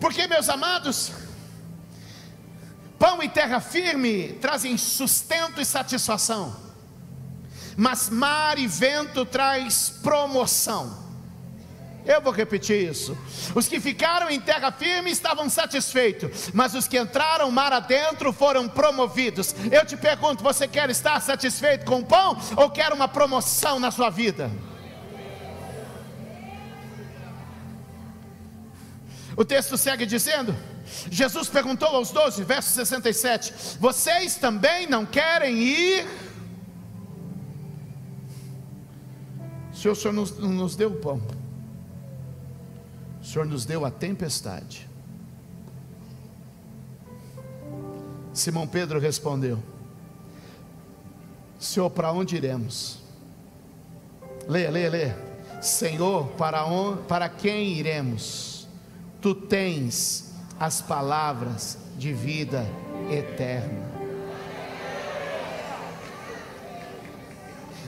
Porque, 0.00 0.26
meus 0.26 0.48
amados, 0.48 1.12
pão 2.98 3.22
e 3.22 3.28
terra 3.28 3.60
firme 3.60 4.34
trazem 4.40 4.76
sustento 4.76 5.60
e 5.60 5.64
satisfação, 5.64 6.54
mas 7.76 8.08
mar 8.08 8.58
e 8.58 8.66
vento 8.66 9.24
traz 9.24 9.90
promoção. 10.02 11.06
Eu 12.06 12.20
vou 12.20 12.32
repetir 12.32 12.88
isso. 12.88 13.18
Os 13.52 13.66
que 13.66 13.80
ficaram 13.80 14.30
em 14.30 14.40
terra 14.40 14.70
firme 14.70 15.10
estavam 15.10 15.50
satisfeitos, 15.50 16.50
mas 16.54 16.72
os 16.74 16.86
que 16.86 16.96
entraram 16.96 17.50
mar 17.50 17.72
adentro 17.72 18.32
foram 18.32 18.68
promovidos. 18.68 19.54
Eu 19.72 19.84
te 19.84 19.96
pergunto: 19.96 20.44
você 20.44 20.68
quer 20.68 20.88
estar 20.88 21.20
satisfeito 21.20 21.84
com 21.84 21.98
o 21.98 22.06
pão 22.06 22.38
ou 22.56 22.70
quer 22.70 22.92
uma 22.92 23.08
promoção 23.08 23.80
na 23.80 23.90
sua 23.90 24.08
vida? 24.08 24.50
O 29.36 29.44
texto 29.44 29.76
segue 29.76 30.06
dizendo: 30.06 30.54
Jesus 31.10 31.48
perguntou 31.48 31.88
aos 31.88 32.10
doze, 32.10 32.42
verso 32.42 32.70
67: 32.70 33.78
Vocês 33.78 34.36
também 34.36 34.86
não 34.86 35.04
querem 35.04 35.58
ir? 35.58 36.06
Se 39.72 39.88
o 39.88 39.94
Senhor 39.94 40.14
nos, 40.14 40.38
nos 40.38 40.74
deu 40.74 40.90
o 40.90 40.96
pão, 40.96 41.20
o 43.20 43.24
Senhor 43.24 43.44
nos 43.44 43.66
deu 43.66 43.84
a 43.84 43.90
tempestade. 43.90 44.88
Simão 48.32 48.66
Pedro 48.66 48.98
respondeu: 48.98 49.62
Senhor, 51.58 51.90
para 51.90 52.10
onde 52.10 52.36
iremos? 52.36 53.00
Leia, 54.48 54.70
leia, 54.70 54.90
leia. 54.90 55.26
Senhor, 55.60 56.28
para, 56.38 56.64
onde, 56.64 57.02
para 57.02 57.28
quem 57.28 57.72
iremos? 57.74 58.55
Tu 59.26 59.34
tens 59.34 60.32
as 60.56 60.80
palavras 60.80 61.76
de 61.98 62.12
vida 62.12 62.64
eterna. 63.10 63.84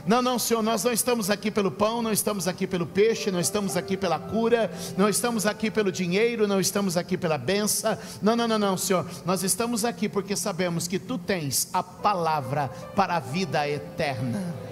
Não, 0.05 0.21
não, 0.21 0.37
Senhor, 0.37 0.61
nós 0.61 0.83
não 0.83 0.91
estamos 0.91 1.29
aqui 1.29 1.49
pelo 1.49 1.71
pão, 1.71 2.01
não 2.01 2.11
estamos 2.11 2.45
aqui 2.45 2.67
pelo 2.67 2.85
peixe, 2.85 3.31
não 3.31 3.39
estamos 3.39 3.77
aqui 3.77 3.95
pela 3.95 4.19
cura, 4.19 4.69
não 4.97 5.07
estamos 5.07 5.45
aqui 5.45 5.71
pelo 5.71 5.93
dinheiro, 5.93 6.45
não 6.45 6.59
estamos 6.59 6.97
aqui 6.97 7.17
pela 7.17 7.37
benção. 7.37 7.97
Não, 8.21 8.35
não, 8.35 8.45
não, 8.45 8.59
não, 8.59 8.77
Senhor, 8.77 9.05
nós 9.25 9.41
estamos 9.41 9.85
aqui 9.85 10.09
porque 10.09 10.35
sabemos 10.35 10.89
que 10.89 10.99
tu 10.99 11.17
tens 11.17 11.69
a 11.71 11.81
palavra 11.81 12.67
para 12.97 13.15
a 13.15 13.19
vida 13.21 13.65
eterna. 13.65 14.68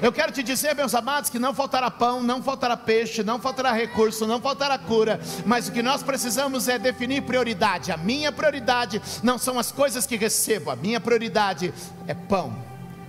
Eu 0.00 0.12
quero 0.12 0.32
te 0.32 0.42
dizer, 0.42 0.74
meus 0.74 0.94
amados, 0.94 1.30
que 1.30 1.38
não 1.38 1.54
faltará 1.54 1.90
pão, 1.90 2.22
não 2.22 2.42
faltará 2.42 2.76
peixe, 2.76 3.22
não 3.22 3.40
faltará 3.40 3.72
recurso, 3.72 4.26
não 4.26 4.40
faltará 4.40 4.78
cura, 4.78 5.20
mas 5.44 5.68
o 5.68 5.72
que 5.72 5.82
nós 5.82 6.02
precisamos 6.02 6.68
é 6.68 6.78
definir 6.78 7.22
prioridade. 7.22 7.92
A 7.92 7.96
minha 7.96 8.30
prioridade 8.30 9.00
não 9.22 9.38
são 9.38 9.58
as 9.58 9.72
coisas 9.72 10.06
que 10.06 10.16
recebo, 10.16 10.70
a 10.70 10.76
minha 10.76 11.00
prioridade 11.00 11.72
é 12.06 12.14
pão, 12.14 12.56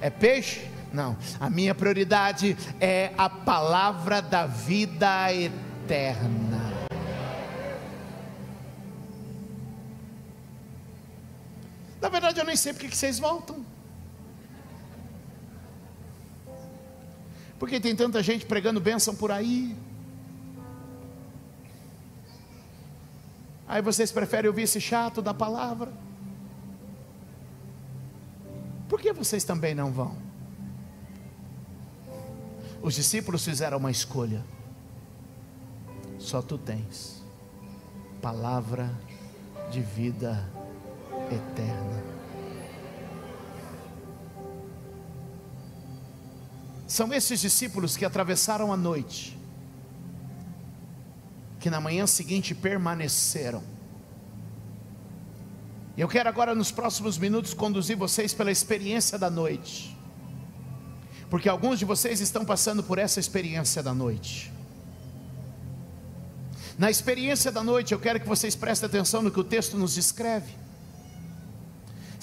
é 0.01 0.09
peixe. 0.09 0.75
Não, 0.93 1.17
a 1.41 1.49
minha 1.49 1.75
prioridade 1.75 2.55
é 2.79 3.11
a 3.17 3.29
palavra 3.29 4.21
da 4.21 4.45
vida 4.45 5.33
eterna. 5.33 6.73
Na 11.99 12.07
verdade, 12.07 12.39
eu 12.39 12.45
nem 12.45 12.55
sei 12.55 12.71
porque 12.71 12.87
que 12.87 12.95
vocês 12.95 13.19
voltam. 13.19 13.74
Porque 17.59 17.79
tem 17.79 17.95
tanta 17.95 18.21
gente 18.21 18.45
pregando 18.45 18.79
bênção 18.79 19.15
por 19.15 19.31
aí. 19.31 19.75
Aí 23.67 23.81
vocês 23.81 24.11
preferem 24.11 24.47
ouvir 24.49 24.63
esse 24.63 24.79
chato 24.79 25.21
da 25.21 25.33
palavra. 25.33 25.91
Por 28.87 29.01
que 29.01 29.11
vocês 29.11 29.43
também 29.43 29.73
não 29.73 29.91
vão? 29.91 30.15
Os 32.81 32.93
discípulos 32.93 33.43
fizeram 33.43 33.77
uma 33.77 33.89
escolha. 33.89 34.43
Só 36.19 36.41
tu 36.41 36.57
tens 36.57 37.23
palavra 38.21 38.89
de 39.71 39.81
vida 39.81 40.47
eterna. 41.31 42.14
São 46.87 47.11
esses 47.13 47.39
discípulos 47.39 47.97
que 47.97 48.05
atravessaram 48.05 48.71
a 48.71 48.77
noite, 48.77 49.37
que 51.59 51.69
na 51.69 51.81
manhã 51.81 52.05
seguinte 52.05 52.53
permaneceram. 52.53 53.63
Eu 55.97 56.07
quero 56.07 56.29
agora, 56.29 56.53
nos 56.53 56.71
próximos 56.71 57.17
minutos, 57.17 57.53
conduzir 57.53 57.97
vocês 57.97 58.33
pela 58.33 58.51
experiência 58.51 59.17
da 59.17 59.29
noite, 59.29 59.97
porque 61.29 61.49
alguns 61.49 61.79
de 61.79 61.85
vocês 61.85 62.19
estão 62.19 62.45
passando 62.45 62.83
por 62.83 62.99
essa 62.99 63.19
experiência 63.19 63.81
da 63.81 63.93
noite. 63.93 64.53
Na 66.77 66.91
experiência 66.91 67.51
da 67.51 67.63
noite, 67.63 67.93
eu 67.93 67.99
quero 67.99 68.19
que 68.19 68.27
vocês 68.27 68.55
prestem 68.55 68.87
atenção 68.87 69.21
no 69.21 69.31
que 69.31 69.39
o 69.39 69.43
texto 69.43 69.77
nos 69.77 69.95
descreve. 69.95 70.64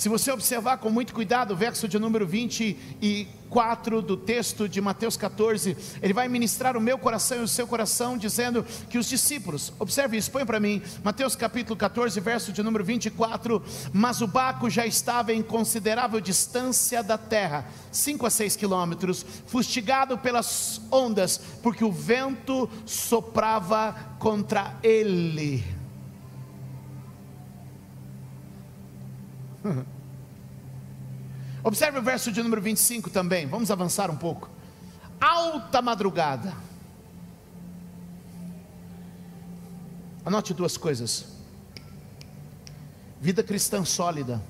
Se 0.03 0.09
você 0.09 0.33
observar 0.33 0.79
com 0.79 0.91
muito 0.91 1.15
cuidado 1.15 1.53
o 1.53 1.57
verso 1.57 1.87
de 1.87 1.97
número 1.97 2.27
24 2.27 4.03
do 4.03 4.17
texto 4.17 4.69
de 4.69 4.81
Mateus 4.81 5.17
14, 5.17 5.77
ele 6.03 6.13
vai 6.13 6.27
ministrar 6.27 6.77
o 6.77 6.81
meu 6.81 6.99
coração 6.99 7.39
e 7.39 7.43
o 7.43 7.47
seu 7.47 7.69
coração, 7.69 8.19
dizendo 8.19 8.67
que 8.91 8.99
os 8.99 9.09
discípulos, 9.09 9.73
observe 9.79 10.17
isso, 10.17 10.29
põe 10.33 10.45
para 10.45 10.59
mim, 10.59 10.83
Mateus 11.05 11.37
capítulo 11.37 11.77
14, 11.77 12.19
verso 12.19 12.53
de 12.53 12.65
número 12.65 12.85
24. 12.85 13.63
Mas 13.93 14.21
o 14.21 14.27
barco 14.27 14.69
já 14.69 14.85
estava 14.85 15.33
em 15.33 15.41
considerável 15.41 16.21
distância 16.21 17.01
da 17.01 17.17
terra, 17.17 17.65
5 17.93 18.27
a 18.27 18.31
6 18.31 18.57
quilômetros, 18.57 19.25
fustigado 19.47 20.19
pelas 20.19 20.81
ondas, 20.91 21.39
porque 21.63 21.85
o 21.85 21.93
vento 21.93 22.69
soprava 22.85 23.95
contra 24.19 24.77
ele. 24.83 25.63
Observe 31.65 31.99
o 31.99 32.03
verso 32.03 32.33
de 32.33 32.43
número 32.43 32.61
25 32.61 33.09
também. 33.11 33.47
Vamos 33.47 33.71
avançar 33.71 34.11
um 34.11 34.17
pouco. 34.17 34.51
Alta 35.21 35.81
madrugada. 35.81 36.53
Anote 40.25 40.53
duas 40.53 40.77
coisas. 40.77 41.27
Vida 43.21 43.43
cristã 43.43 43.85
sólida 43.85 44.43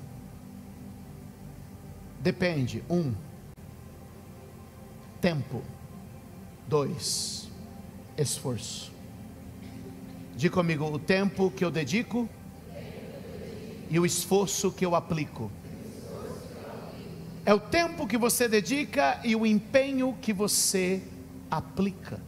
depende 2.19 2.83
um 2.89 3.13
tempo, 5.21 5.61
dois 6.67 7.49
esforço. 8.17 8.91
Diga 10.35 10.55
comigo 10.55 10.85
o 10.85 10.97
tempo 10.97 11.51
que 11.51 11.63
eu 11.63 11.69
dedico 11.69 12.27
e 13.89 13.99
o 13.99 14.05
esforço 14.05 14.71
que 14.71 14.85
eu 14.85 14.95
aplico. 14.95 15.51
É 17.45 17.53
o 17.53 17.59
tempo 17.59 18.07
que 18.07 18.17
você 18.17 18.47
dedica 18.47 19.19
e 19.23 19.35
o 19.35 19.45
empenho 19.45 20.17
que 20.21 20.31
você 20.31 21.01
aplica. 21.51 22.21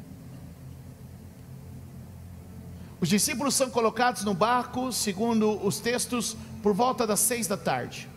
Os 2.99 3.07
discípulos 3.07 3.55
são 3.55 3.69
colocados 3.69 4.23
no 4.23 4.33
barco, 4.33 4.91
segundo 4.91 5.65
os 5.65 5.79
textos, 5.79 6.35
por 6.61 6.73
volta 6.73 7.07
das 7.07 7.21
seis 7.21 7.47
da 7.47 7.55
tarde. 7.55 8.09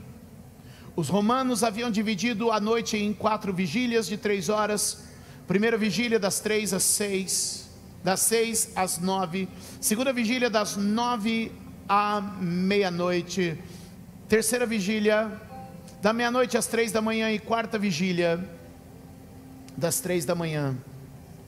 Os 0.96 1.08
romanos 1.08 1.62
haviam 1.62 1.90
dividido 1.90 2.50
a 2.50 2.58
noite 2.58 2.96
em 2.96 3.12
quatro 3.12 3.52
vigílias 3.52 4.08
de 4.08 4.16
três 4.16 4.48
horas. 4.48 5.04
Primeira 5.46 5.78
vigília 5.78 6.18
das 6.18 6.40
três 6.40 6.72
às 6.72 6.82
seis, 6.82 7.70
das 8.02 8.20
seis 8.20 8.72
às 8.74 8.98
nove. 8.98 9.48
Segunda 9.80 10.12
vigília 10.12 10.50
das 10.50 10.76
nove 10.76 11.52
à 11.88 12.20
meia-noite. 12.40 13.56
Terceira 14.28 14.66
vigília 14.66 15.40
da 16.00 16.12
meia-noite 16.12 16.56
às 16.56 16.66
três 16.66 16.92
da 16.92 17.00
manhã 17.00 17.30
e 17.30 17.38
quarta 17.38 17.78
vigília, 17.78 18.38
das 19.76 20.00
três 20.00 20.24
da 20.24 20.34
manhã 20.34 20.76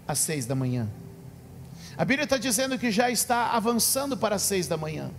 às 0.07 0.19
seis 0.19 0.47
da 0.47 0.55
manhã. 0.55 0.89
A 1.97 2.05
Bíblia 2.05 2.25
está 2.25 2.37
dizendo 2.37 2.79
que 2.79 2.91
já 2.91 3.11
está 3.11 3.51
avançando 3.51 4.17
para 4.17 4.37
as 4.37 4.43
seis 4.43 4.67
da 4.67 4.77
manhã. 4.77 5.11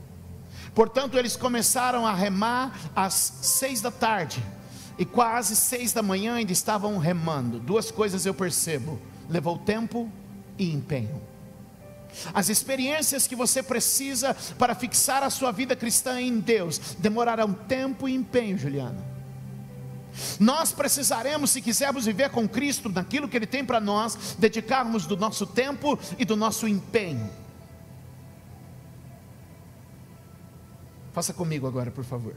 Portanto, 0.74 1.18
eles 1.18 1.36
começaram 1.36 2.06
a 2.08 2.14
remar 2.14 2.78
às 2.96 3.14
seis 3.14 3.82
da 3.82 3.92
tarde. 3.92 4.44
E 4.98 5.06
quase 5.06 5.56
seis 5.56 5.94
da 5.94 6.02
manhã 6.02 6.36
ainda 6.36 6.52
estavam 6.52 6.98
remando. 6.98 7.60
Duas 7.60 7.92
coisas 7.92 8.26
eu 8.26 8.34
percebo: 8.34 9.00
levou 9.30 9.58
tempo 9.58 10.10
e 10.58 10.72
empenho. 10.72 11.22
As 12.34 12.50
experiências 12.50 13.26
que 13.26 13.36
você 13.36 13.64
precisa 13.64 14.36
para 14.58 14.76
fixar 14.76 15.24
a 15.24 15.30
sua 15.30 15.52
vida 15.52 15.76
cristã 15.76 16.20
em 16.20 16.40
Deus 16.40 16.78
demorarão 17.00 17.54
tempo 17.54 18.08
e 18.08 18.14
empenho, 18.14 18.58
Juliana. 18.58 19.11
Nós 20.40 20.72
precisaremos, 20.72 21.52
se 21.52 21.62
quisermos 21.62 22.06
viver 22.06 22.30
com 22.30 22.48
Cristo 22.48 22.90
naquilo 22.90 23.28
que 23.28 23.38
Ele 23.38 23.46
tem 23.46 23.64
para 23.64 23.80
nós, 23.80 24.36
dedicarmos 24.38 25.06
do 25.06 25.16
nosso 25.16 25.46
tempo 25.46 25.98
e 26.18 26.26
do 26.26 26.36
nosso 26.36 26.68
empenho. 26.68 27.30
Faça 31.14 31.34
comigo 31.34 31.68
agora, 31.68 31.92
por 31.92 32.04
favor. 32.04 32.36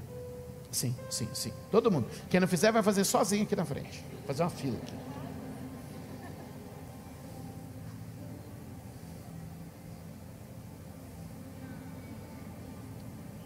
Sim, 0.70 0.94
sim, 1.08 1.28
sim. 1.32 1.52
Todo 1.70 1.90
mundo. 1.90 2.08
Quem 2.28 2.40
não 2.40 2.48
fizer, 2.48 2.72
vai 2.72 2.82
fazer 2.82 3.04
sozinho 3.04 3.44
aqui 3.44 3.54
na 3.54 3.64
frente. 3.64 4.02
Vou 4.12 4.26
fazer 4.26 4.42
uma 4.42 4.50
fila 4.50 4.76
aqui. 4.82 4.94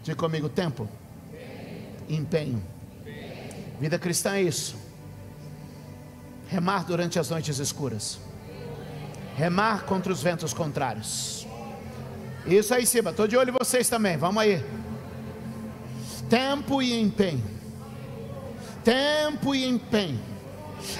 Diga 0.03 0.17
comigo: 0.17 0.49
tempo, 0.49 0.89
empenho 2.09 2.63
Vida 3.79 3.97
cristã 3.97 4.35
é 4.35 4.43
isso. 4.43 4.75
Remar 6.47 6.85
durante 6.85 7.17
as 7.17 7.29
noites 7.29 7.59
escuras. 7.59 8.19
Remar 9.35 9.85
contra 9.85 10.11
os 10.11 10.21
ventos 10.21 10.53
contrários. 10.53 11.47
Isso 12.45 12.73
aí 12.73 12.85
cima, 12.85 13.11
estou 13.11 13.27
de 13.27 13.37
olho 13.37 13.49
em 13.49 13.57
vocês 13.57 13.87
também. 13.87 14.17
Vamos 14.17 14.41
aí. 14.41 14.63
Tempo 16.29 16.81
e 16.81 16.99
empenho. 16.99 17.43
Tempo 18.83 19.55
e 19.55 19.65
empenho 19.65 20.28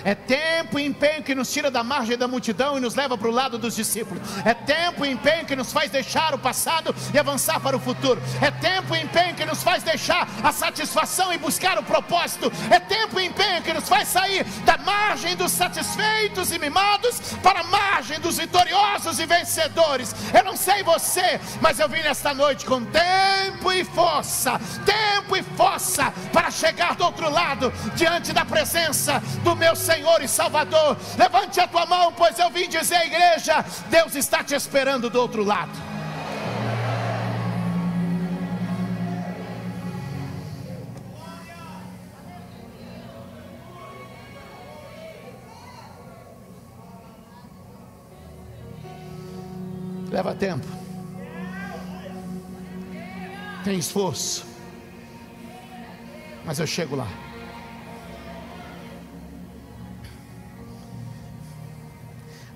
é 0.03 0.15
tempo 0.15 0.79
e 0.79 0.85
empenho 0.85 1.23
que 1.23 1.35
nos 1.35 1.51
tira 1.51 1.69
da 1.69 1.83
margem 1.83 2.17
da 2.17 2.27
multidão 2.27 2.77
e 2.77 2.81
nos 2.81 2.95
leva 2.95 3.17
para 3.17 3.27
o 3.27 3.31
lado 3.31 3.57
dos 3.57 3.75
discípulos. 3.75 4.21
É 4.45 4.53
tempo 4.53 5.05
e 5.05 5.09
empenho 5.09 5.45
que 5.45 5.55
nos 5.55 5.71
faz 5.71 5.89
deixar 5.91 6.33
o 6.33 6.39
passado 6.39 6.95
e 7.13 7.17
avançar 7.17 7.59
para 7.59 7.75
o 7.75 7.79
futuro. 7.79 8.21
É 8.41 8.51
tempo 8.51 8.95
e 8.95 9.01
empenho 9.01 9.35
que 9.35 9.45
nos 9.45 9.63
faz 9.63 9.83
deixar 9.83 10.27
a 10.43 10.51
satisfação 10.51 11.33
e 11.33 11.37
buscar 11.37 11.77
o 11.77 11.83
propósito. 11.83 12.51
É 12.69 12.79
tempo 12.79 13.19
e 13.19 13.25
empenho 13.25 13.61
que 13.61 13.73
nos 13.73 13.87
faz 13.87 14.07
sair 14.07 14.43
da 14.65 14.77
margem 14.77 15.35
dos 15.35 15.51
satisfeitos 15.51 16.51
e 16.51 16.59
mimados 16.59 17.19
para 17.43 17.61
a 17.61 17.63
margem 17.63 18.19
dos 18.19 18.37
vitoriosos 18.37 19.19
e 19.19 19.25
vencedores. 19.25 20.15
Eu 20.33 20.43
não 20.43 20.55
sei 20.55 20.83
você, 20.83 21.39
mas 21.61 21.79
eu 21.79 21.89
vim 21.89 22.01
nesta 22.01 22.33
noite 22.33 22.65
com 22.65 22.83
tempo 22.83 23.71
e 23.71 23.83
força, 23.83 24.59
tempo 24.85 25.35
e 25.35 25.43
força 25.43 26.13
para 26.31 26.51
chegar 26.51 26.95
do 26.95 27.03
outro 27.03 27.29
lado 27.29 27.71
diante 27.95 28.33
da 28.33 28.45
presença 28.45 29.21
do 29.43 29.55
meu 29.55 29.68
meu 29.69 29.75
Senhor 29.75 30.21
e 30.23 30.27
Salvador. 30.27 30.97
Levante 31.17 31.59
a 31.59 31.67
tua 31.67 31.85
mão, 31.85 32.11
pois 32.13 32.37
eu 32.39 32.49
vim 32.49 32.67
dizer 32.67 32.95
à 32.95 33.05
igreja: 33.05 33.63
Deus 33.89 34.15
está 34.15 34.43
te 34.43 34.55
esperando 34.55 35.09
do 35.09 35.19
outro 35.19 35.43
lado. 35.43 35.71
Leva 50.09 50.33
tempo. 50.33 50.65
Tem 53.63 53.77
esforço. 53.77 54.47
Mas 56.43 56.59
eu 56.59 56.65
chego 56.65 56.95
lá. 56.95 57.28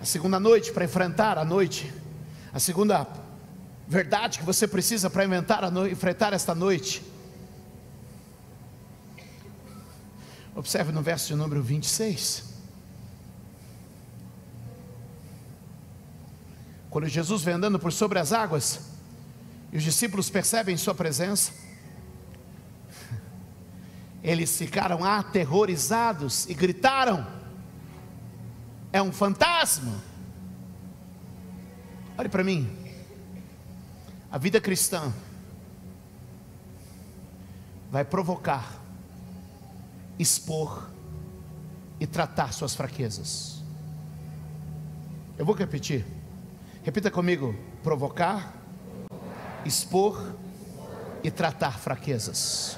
A 0.03 0.05
segunda 0.05 0.37
noite 0.37 0.69
para 0.73 0.83
enfrentar 0.83 1.37
a 1.37 1.45
noite. 1.45 1.89
A 2.51 2.59
segunda 2.59 3.07
verdade 3.87 4.37
que 4.37 4.43
você 4.43 4.67
precisa 4.67 5.09
para 5.09 5.23
enfrentar 5.89 6.33
esta 6.33 6.53
noite. 6.53 7.01
Observe 10.53 10.91
no 10.91 11.01
verso 11.01 11.29
de 11.29 11.35
número 11.35 11.63
26. 11.63 12.43
Quando 16.89 17.07
Jesus 17.07 17.41
vem 17.41 17.53
andando 17.53 17.79
por 17.79 17.93
sobre 17.93 18.19
as 18.19 18.33
águas, 18.33 18.81
e 19.71 19.77
os 19.77 19.83
discípulos 19.83 20.29
percebem 20.29 20.75
sua 20.75 20.93
presença, 20.93 21.53
eles 24.21 24.57
ficaram 24.57 25.01
aterrorizados 25.05 26.45
e 26.49 26.53
gritaram: 26.53 27.41
É 28.93 29.01
um 29.01 29.11
fantasma! 29.11 29.99
Olhe 32.15 32.29
para 32.29 32.43
mim, 32.43 32.69
a 34.31 34.37
vida 34.37 34.61
cristã 34.61 35.11
vai 37.89 38.05
provocar, 38.05 38.79
expor 40.19 40.91
e 41.99 42.05
tratar 42.05 42.53
suas 42.53 42.75
fraquezas. 42.75 43.63
Eu 45.39 45.45
vou 45.45 45.55
repetir. 45.55 46.05
Repita 46.83 47.09
comigo: 47.09 47.55
provocar, 47.81 48.53
expor 49.65 50.35
e 51.23 51.31
tratar 51.31 51.79
fraquezas. 51.79 52.77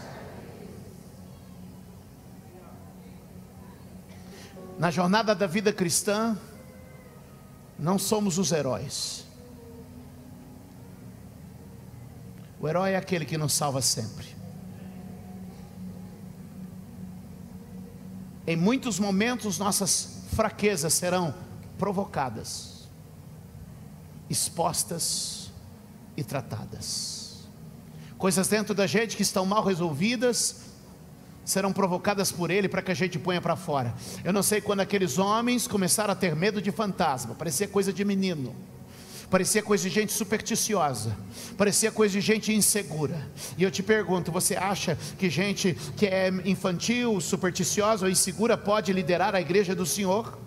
Na 4.78 4.92
jornada 4.92 5.34
da 5.34 5.48
vida 5.48 5.72
cristã, 5.72 6.38
não 7.78 7.98
somos 7.98 8.38
os 8.38 8.52
heróis. 8.52 9.26
O 12.60 12.68
herói 12.68 12.92
é 12.92 12.98
aquele 12.98 13.26
que 13.26 13.38
nos 13.38 13.54
salva 13.54 13.82
sempre. 13.82 14.28
Em 18.48 18.56
muitos 18.56 19.00
momentos, 19.00 19.58
nossas 19.58 20.24
fraquezas 20.34 20.94
serão 20.94 21.34
provocadas 21.78 22.76
expostas 24.30 25.52
e 26.18 26.24
tratadas. 26.24 27.48
Coisas 28.18 28.48
dentro 28.48 28.74
da 28.74 28.88
gente 28.88 29.16
que 29.16 29.22
estão 29.22 29.46
mal 29.46 29.64
resolvidas 29.64 30.62
serão 31.46 31.72
provocadas 31.72 32.32
por 32.32 32.50
ele 32.50 32.68
para 32.68 32.82
que 32.82 32.92
a 32.92 32.96
gente 32.96 33.20
ponha 33.20 33.40
para 33.40 33.56
fora. 33.56 33.94
Eu 34.24 34.34
não 34.34 34.44
sei 34.44 34.60
quando 34.60 34.80
aqueles 34.82 35.18
homens 35.18 35.68
começaram 35.68 36.12
a 36.12 36.16
ter 36.16 36.36
medo 36.36 36.62
de 36.62 36.72
fantasma, 36.72 37.36
parecia 37.36 37.68
coisa 37.68 37.94
de 37.94 38.04
menino. 38.04 38.54
Parecia 39.30 39.64
coisa 39.64 39.90
de 39.90 39.90
gente 39.90 40.14
supersticiosa, 40.14 41.18
parecia 41.58 41.92
coisa 41.92 42.14
de 42.14 42.22
gente 42.22 42.54
insegura. 42.54 43.28
E 43.58 43.64
eu 43.64 43.72
te 43.72 43.82
pergunto: 43.82 44.32
você 44.32 44.56
acha 44.56 44.98
que 45.18 45.30
gente 45.30 45.76
que 45.98 46.06
é 46.06 46.30
infantil, 46.46 47.20
supersticiosa 47.20 48.06
ou 48.06 48.12
insegura 48.12 48.56
pode 48.56 48.94
liderar 48.94 49.34
a 49.34 49.42
igreja 49.42 49.74
do 49.74 49.86
Senhor? 49.86 50.45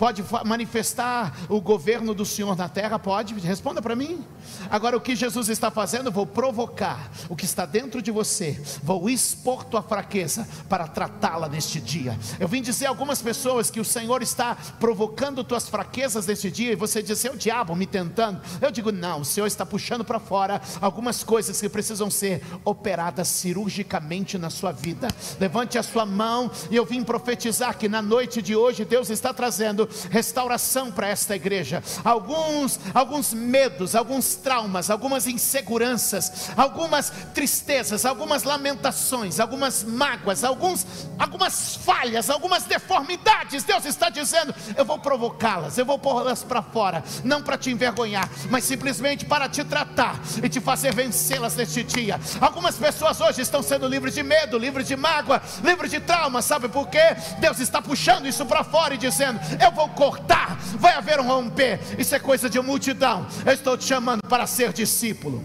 Pode 0.00 0.24
manifestar 0.46 1.36
o 1.46 1.60
governo 1.60 2.14
do 2.14 2.24
Senhor 2.24 2.56
na 2.56 2.70
terra? 2.70 2.98
Pode? 2.98 3.34
Responda 3.34 3.82
para 3.82 3.94
mim. 3.94 4.24
Agora, 4.70 4.96
o 4.96 5.00
que 5.00 5.14
Jesus 5.14 5.50
está 5.50 5.70
fazendo? 5.70 6.10
Vou 6.10 6.24
provocar 6.24 7.10
o 7.28 7.36
que 7.36 7.44
está 7.44 7.66
dentro 7.66 8.00
de 8.00 8.10
você, 8.10 8.58
vou 8.82 9.10
expor 9.10 9.62
tua 9.62 9.82
fraqueza 9.82 10.48
para 10.70 10.88
tratá-la 10.88 11.50
neste 11.50 11.78
dia. 11.78 12.18
Eu 12.38 12.48
vim 12.48 12.62
dizer 12.62 12.86
a 12.86 12.88
algumas 12.88 13.20
pessoas 13.20 13.70
que 13.70 13.78
o 13.78 13.84
Senhor 13.84 14.22
está 14.22 14.56
provocando 14.78 15.44
tuas 15.44 15.68
fraquezas 15.68 16.26
neste 16.26 16.50
dia, 16.50 16.72
e 16.72 16.76
você 16.76 17.02
diz: 17.02 17.22
é 17.26 17.30
o 17.30 17.36
diabo 17.36 17.76
me 17.76 17.86
tentando. 17.86 18.40
Eu 18.62 18.70
digo: 18.70 18.90
não, 18.90 19.20
o 19.20 19.24
Senhor 19.24 19.46
está 19.46 19.66
puxando 19.66 20.02
para 20.02 20.18
fora 20.18 20.62
algumas 20.80 21.22
coisas 21.22 21.60
que 21.60 21.68
precisam 21.68 22.10
ser 22.10 22.42
operadas 22.64 23.28
cirurgicamente 23.28 24.38
na 24.38 24.48
sua 24.48 24.72
vida. 24.72 25.08
Levante 25.38 25.76
a 25.76 25.82
sua 25.82 26.06
mão, 26.06 26.50
e 26.70 26.76
eu 26.76 26.86
vim 26.86 27.04
profetizar 27.04 27.76
que 27.76 27.86
na 27.86 28.00
noite 28.00 28.40
de 28.40 28.56
hoje 28.56 28.86
Deus 28.86 29.10
está 29.10 29.34
trazendo 29.34 29.89
restauração 30.10 30.90
para 30.90 31.08
esta 31.08 31.34
igreja. 31.34 31.82
Alguns, 32.04 32.78
alguns 32.94 33.32
medos, 33.32 33.94
alguns 33.94 34.34
traumas, 34.34 34.90
algumas 34.90 35.26
inseguranças, 35.26 36.50
algumas 36.56 37.12
tristezas, 37.34 38.04
algumas 38.04 38.42
lamentações, 38.42 39.40
algumas 39.40 39.84
mágoas, 39.84 40.44
alguns, 40.44 40.86
algumas 41.18 41.76
falhas, 41.76 42.30
algumas 42.30 42.64
deformidades. 42.64 43.64
Deus 43.64 43.84
está 43.84 44.08
dizendo: 44.08 44.54
eu 44.76 44.84
vou 44.84 44.98
provocá-las, 44.98 45.78
eu 45.78 45.86
vou 45.86 45.98
pô-las 45.98 46.42
para 46.42 46.62
fora, 46.62 47.02
não 47.24 47.42
para 47.42 47.58
te 47.58 47.70
envergonhar, 47.70 48.28
mas 48.50 48.64
simplesmente 48.64 49.24
para 49.24 49.48
te 49.48 49.64
tratar 49.64 50.20
e 50.42 50.48
te 50.48 50.60
fazer 50.60 50.94
vencê-las 50.94 51.56
neste 51.56 51.82
dia. 51.82 52.20
Algumas 52.40 52.76
pessoas 52.76 53.20
hoje 53.20 53.42
estão 53.42 53.62
sendo 53.62 53.86
livres 53.86 54.14
de 54.14 54.22
medo, 54.22 54.58
livres 54.58 54.86
de 54.86 54.96
mágoa, 54.96 55.42
livres 55.62 55.90
de 55.90 56.00
trauma, 56.00 56.42
sabe 56.42 56.68
por 56.68 56.88
quê? 56.88 57.16
Deus 57.38 57.58
está 57.60 57.80
puxando 57.82 58.26
isso 58.26 58.44
para 58.46 58.64
fora 58.64 58.94
e 58.94 58.98
dizendo: 58.98 59.40
eu 59.60 59.72
vou 59.80 59.88
cortar, 59.88 60.58
vai 60.78 60.94
haver 60.94 61.18
um 61.20 61.26
romper. 61.26 61.80
Isso 61.98 62.14
é 62.14 62.18
coisa 62.18 62.50
de 62.50 62.60
multidão. 62.60 63.26
Eu 63.46 63.52
estou 63.52 63.78
te 63.78 63.84
chamando 63.84 64.20
para 64.28 64.46
ser 64.46 64.72
discípulo. 64.72 65.42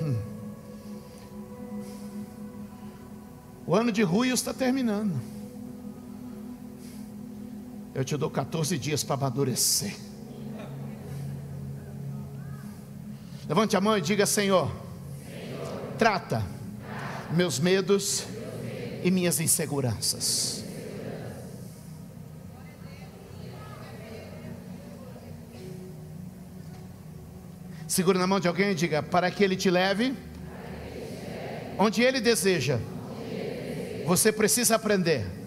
Hum. 0.00 0.18
O 3.66 3.74
ano 3.74 3.92
de 3.92 4.02
ruio 4.02 4.32
está 4.32 4.54
terminando. 4.54 5.20
Eu 7.94 8.04
te 8.04 8.16
dou 8.16 8.30
14 8.30 8.78
dias 8.78 9.04
para 9.04 9.16
amadurecer. 9.16 9.94
Levante 13.46 13.76
a 13.76 13.80
mão 13.80 13.98
e 13.98 14.00
diga: 14.00 14.24
Senhor, 14.24 14.70
Senhor. 15.26 15.96
trata 15.98 16.59
meus 17.32 17.58
medos 17.58 18.24
e 19.02 19.10
minhas 19.10 19.40
inseguranças. 19.40 20.64
Segure 27.86 28.18
na 28.18 28.26
mão 28.26 28.38
de 28.38 28.48
alguém 28.48 28.70
e 28.70 28.74
diga: 28.74 29.02
para 29.02 29.30
que 29.30 29.42
ele 29.42 29.56
te 29.56 29.70
leve 29.70 30.14
onde 31.78 32.02
ele 32.02 32.20
deseja. 32.20 32.78
Você 34.06 34.30
precisa 34.32 34.76
aprender 34.76 35.40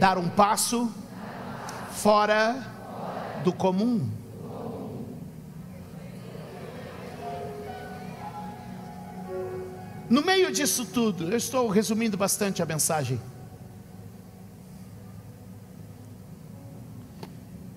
dar 0.00 0.16
um 0.16 0.30
passo 0.30 0.90
fora 1.92 2.56
do 3.44 3.52
comum. 3.52 4.19
No 10.10 10.22
meio 10.22 10.50
disso 10.50 10.84
tudo, 10.84 11.30
eu 11.30 11.36
estou 11.36 11.68
resumindo 11.68 12.16
bastante 12.16 12.60
a 12.60 12.66
mensagem. 12.66 13.20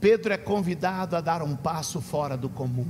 Pedro 0.02 0.34
é 0.34 0.38
convidado 0.38 1.16
a 1.16 1.22
dar 1.22 1.44
um 1.44 1.56
passo 1.56 2.02
fora 2.02 2.36
do 2.36 2.50
comum. 2.50 2.90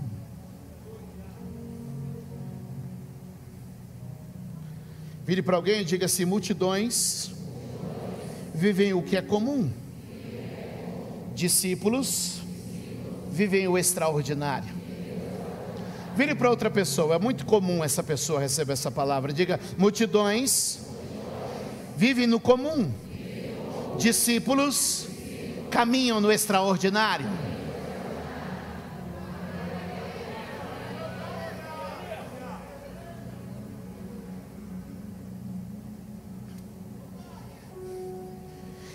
Vire 5.26 5.42
para 5.42 5.58
alguém 5.58 5.82
e 5.82 5.86
diga 5.86 6.06
assim: 6.06 6.24
multidões 6.24 7.30
vivem 8.56 8.94
o 8.94 9.04
que 9.04 9.18
é 9.18 9.22
comum, 9.22 9.70
discípulos 11.36 12.42
vivem 13.30 13.68
o 13.68 13.78
extraordinário. 13.78 14.83
Vire 16.16 16.36
para 16.36 16.50
outra 16.50 16.70
pessoa, 16.70 17.16
é 17.16 17.20
muito 17.20 17.46
comum 17.46 17.84
essa 17.84 18.04
pessoa 18.04 18.40
receber 18.40 18.74
essa 18.74 18.92
palavra. 18.92 19.34
Diga: 19.34 19.60
multidões 19.78 20.80
vivem 21.96 22.28
no 22.28 22.40
comum, 22.40 22.92
discípulos 23.98 25.08
caminham 25.72 26.22
no 26.22 26.32
extraordinário. 26.32 27.26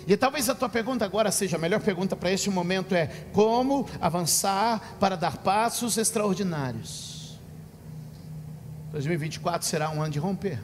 E 0.09 0.17
talvez 0.17 0.49
a 0.49 0.55
tua 0.55 0.67
pergunta 0.67 1.05
agora 1.05 1.31
seja 1.31 1.55
a 1.55 1.59
melhor 1.59 1.79
pergunta 1.79 2.15
para 2.15 2.31
este 2.31 2.49
momento 2.49 2.95
é 2.95 3.05
como 3.31 3.87
avançar 4.01 4.97
para 4.99 5.15
dar 5.15 5.37
passos 5.37 5.99
extraordinários. 5.99 7.39
2024 8.91 9.67
será 9.67 9.91
um 9.91 10.01
ano 10.01 10.11
de 10.11 10.17
romper. 10.17 10.59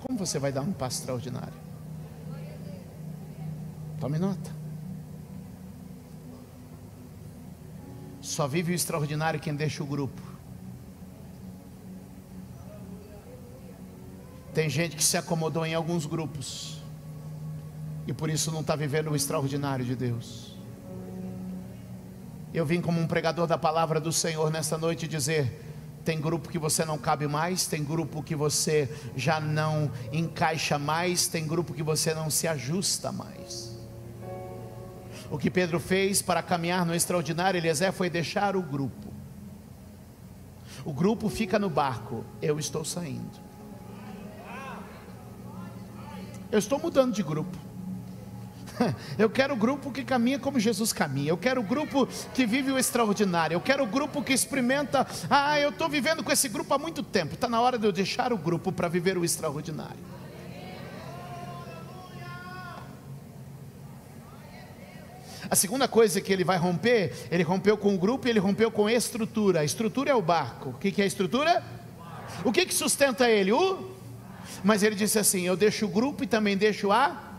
Como 0.00 0.18
você 0.18 0.38
vai 0.38 0.52
dar 0.52 0.60
um 0.60 0.74
passo 0.74 0.98
extraordinário? 0.98 1.54
Tome 3.98 4.18
nota. 4.18 4.50
Só 8.20 8.46
vive 8.46 8.72
o 8.72 8.74
extraordinário 8.74 9.40
quem 9.40 9.54
deixa 9.54 9.82
o 9.82 9.86
grupo. 9.86 10.20
Tem 14.52 14.68
gente 14.68 14.96
que 14.96 15.02
se 15.02 15.16
acomodou 15.16 15.64
em 15.64 15.72
alguns 15.72 16.04
grupos 16.04 16.81
e 18.06 18.12
por 18.12 18.28
isso 18.28 18.50
não 18.50 18.60
está 18.60 18.74
vivendo 18.74 19.10
o 19.10 19.16
extraordinário 19.16 19.84
de 19.84 19.94
Deus. 19.94 20.56
Eu 22.52 22.66
vim 22.66 22.80
como 22.80 23.00
um 23.00 23.06
pregador 23.06 23.46
da 23.46 23.56
palavra 23.56 24.00
do 24.00 24.12
Senhor 24.12 24.50
nesta 24.50 24.76
noite 24.76 25.08
dizer: 25.08 25.72
tem 26.04 26.20
grupo 26.20 26.48
que 26.48 26.58
você 26.58 26.84
não 26.84 26.98
cabe 26.98 27.26
mais, 27.26 27.66
tem 27.66 27.82
grupo 27.82 28.22
que 28.22 28.34
você 28.34 28.90
já 29.16 29.40
não 29.40 29.90
encaixa 30.12 30.78
mais, 30.78 31.26
tem 31.28 31.46
grupo 31.46 31.72
que 31.72 31.82
você 31.82 32.12
não 32.12 32.28
se 32.28 32.46
ajusta 32.46 33.10
mais. 33.10 33.72
O 35.30 35.38
que 35.38 35.50
Pedro 35.50 35.80
fez 35.80 36.20
para 36.20 36.42
caminhar 36.42 36.84
no 36.84 36.94
extraordinário, 36.94 37.56
Eliezer, 37.56 37.92
foi 37.92 38.10
deixar 38.10 38.54
o 38.54 38.62
grupo. 38.62 39.08
O 40.84 40.92
grupo 40.92 41.30
fica 41.30 41.58
no 41.58 41.70
barco, 41.70 42.24
eu 42.42 42.58
estou 42.58 42.84
saindo. 42.84 43.40
Eu 46.50 46.58
estou 46.58 46.78
mudando 46.78 47.14
de 47.14 47.22
grupo. 47.22 47.56
Eu 49.18 49.30
quero 49.30 49.54
o 49.54 49.56
grupo 49.56 49.90
que 49.90 50.04
caminha 50.04 50.38
como 50.38 50.58
Jesus 50.58 50.92
caminha. 50.92 51.30
Eu 51.30 51.36
quero 51.36 51.60
o 51.60 51.64
grupo 51.64 52.06
que 52.34 52.46
vive 52.46 52.70
o 52.72 52.78
extraordinário. 52.78 53.54
Eu 53.54 53.60
quero 53.60 53.84
o 53.84 53.86
grupo 53.86 54.22
que 54.22 54.32
experimenta. 54.32 55.06
Ah, 55.28 55.58
eu 55.58 55.70
estou 55.70 55.88
vivendo 55.88 56.22
com 56.22 56.32
esse 56.32 56.48
grupo 56.48 56.72
há 56.74 56.78
muito 56.78 57.02
tempo. 57.02 57.34
Está 57.34 57.48
na 57.48 57.60
hora 57.60 57.78
de 57.78 57.86
eu 57.86 57.92
deixar 57.92 58.32
o 58.32 58.38
grupo 58.38 58.72
para 58.72 58.88
viver 58.88 59.16
o 59.16 59.24
extraordinário. 59.24 60.12
A 65.50 65.54
segunda 65.54 65.86
coisa 65.86 66.18
que 66.20 66.32
ele 66.32 66.44
vai 66.44 66.56
romper, 66.56 67.12
ele 67.30 67.42
rompeu 67.42 67.76
com 67.76 67.94
o 67.94 67.98
grupo 67.98 68.26
e 68.26 68.30
ele 68.30 68.38
rompeu 68.38 68.70
com 68.70 68.86
a 68.86 68.92
estrutura. 68.92 69.60
A 69.60 69.64
estrutura 69.64 70.10
é 70.10 70.14
o 70.14 70.22
barco. 70.22 70.70
O 70.70 70.74
que 70.74 70.98
é 71.00 71.04
a 71.04 71.06
estrutura? 71.06 71.62
O 72.42 72.50
que, 72.50 72.64
que 72.64 72.72
sustenta 72.72 73.28
ele? 73.28 73.52
O? 73.52 73.92
Mas 74.64 74.82
ele 74.82 74.94
disse 74.94 75.18
assim: 75.18 75.42
Eu 75.42 75.56
deixo 75.56 75.84
o 75.84 75.88
grupo 75.88 76.24
e 76.24 76.26
também 76.26 76.56
deixo 76.56 76.90
a 76.90 77.31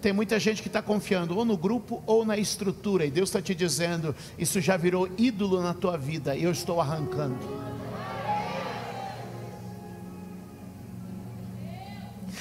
tem 0.00 0.12
muita 0.12 0.38
gente 0.38 0.62
que 0.62 0.68
está 0.68 0.80
confiando 0.80 1.36
ou 1.36 1.44
no 1.44 1.56
grupo 1.56 2.02
ou 2.06 2.24
na 2.24 2.36
estrutura, 2.36 3.04
e 3.04 3.10
Deus 3.10 3.28
está 3.28 3.42
te 3.42 3.54
dizendo: 3.54 4.14
isso 4.38 4.60
já 4.60 4.76
virou 4.76 5.08
ídolo 5.18 5.60
na 5.60 5.74
tua 5.74 5.96
vida, 5.96 6.36
eu 6.36 6.52
estou 6.52 6.80
arrancando. 6.80 7.36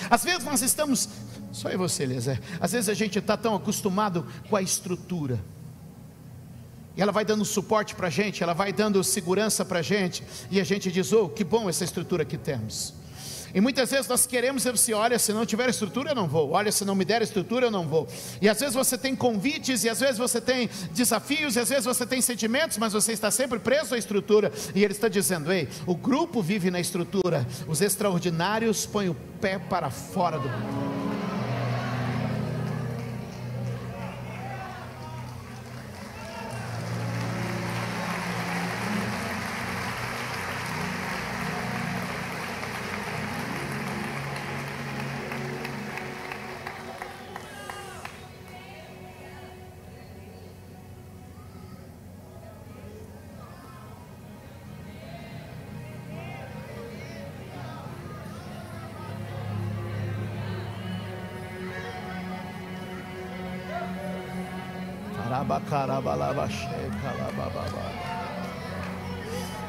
Às 0.10 0.24
vezes 0.24 0.43
nós 0.45 0.62
estamos, 0.62 1.10
só 1.51 1.70
eu 1.70 1.80
você, 1.80 2.03
Eliezer, 2.03 2.39
às 2.62 2.72
vezes 2.72 2.88
a 2.88 2.93
gente 2.93 3.20
está 3.20 3.36
tão 3.36 3.55
acostumado 3.55 4.26
com 4.49 4.55
a 4.55 4.62
estrutura, 4.62 5.39
e 6.95 7.01
ela 7.01 7.12
vai 7.12 7.26
dando 7.26 7.43
suporte 7.43 7.95
para 7.95 8.08
a 8.08 8.10
gente, 8.10 8.41
ela 8.41 8.53
vai 8.53 8.72
dando 8.72 9.03
segurança 9.03 9.66
para 9.66 9.80
a 9.80 9.82
gente, 9.82 10.24
e 10.51 10.60
a 10.60 10.64
gente 10.64 10.91
diz: 10.91 11.12
oh, 11.12 11.28
que 11.28 11.43
bom 11.43 11.68
essa 11.68 11.84
estrutura 11.84 12.24
que 12.24 12.38
temos. 12.38 12.93
E 13.54 13.62
muitas 13.62 13.91
vezes 13.91 14.08
nós 14.08 14.26
queremos 14.26 14.64
dizer 14.64 14.74
assim: 14.74 14.93
olha, 14.93 15.18
se 15.20 15.34
não 15.34 15.45
tiver 15.45 15.70
estrutura, 15.70 16.12
eu 16.12 16.16
não 16.16 16.28
vou. 16.28 16.52
Olha, 16.52 16.72
se 16.72 16.84
não 16.86 16.95
me 16.95 17.06
der 17.06 17.22
estrutura, 17.22 17.68
eu 17.68 17.72
não 17.72 17.88
vou. 17.88 18.08
E 18.41 18.50
às 18.50 18.60
vezes 18.60 18.76
você 18.76 18.98
tem 18.98 19.16
convites, 19.16 19.84
e 19.84 19.89
às 19.89 20.00
vezes 20.00 20.18
você 20.18 20.39
tem 20.41 20.70
desafios, 20.91 21.56
e 21.56 21.60
às 21.60 21.70
vezes 21.70 21.86
você 21.86 22.06
tem 22.06 22.22
sentimentos, 22.22 22.78
mas 22.78 22.93
você 22.93 23.12
está 23.12 23.32
sempre 23.32 23.60
preso 23.60 23.95
à 23.95 23.98
estrutura. 23.98 24.52
E 24.76 24.84
ele 24.84 24.93
está 24.93 25.08
dizendo: 25.08 25.52
ei, 25.52 25.68
o 25.86 25.95
grupo 25.95 26.41
vive 26.41 26.72
na 26.72 26.80
estrutura, 26.80 27.45
os 27.68 27.82
extraordinários 27.82 28.86
põem 28.86 29.10
o 29.10 29.16
pé 29.39 29.60
para 29.60 29.89
fora 29.89 30.38
do 30.38 30.48
grupo. 30.48 30.97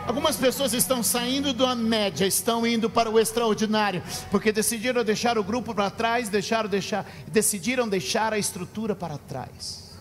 Algumas 0.07 0.37
pessoas 0.37 0.73
estão 0.73 1.03
saindo 1.03 1.53
da 1.53 1.75
média, 1.75 2.27
estão 2.27 2.67
indo 2.67 2.89
para 2.89 3.11
o 3.11 3.21
extraordinário, 3.21 4.03
porque 4.31 4.51
decidiram 4.51 5.05
deixar 5.05 5.37
o 5.37 5.45
grupo 5.45 5.75
para 5.75 5.91
trás, 5.91 6.31
deixaram 6.31 6.67
deixar, 6.67 7.05
decidiram 7.27 7.87
deixar 7.87 8.33
a 8.33 8.39
estrutura 8.39 8.97
para 8.97 9.19
trás. 9.19 9.99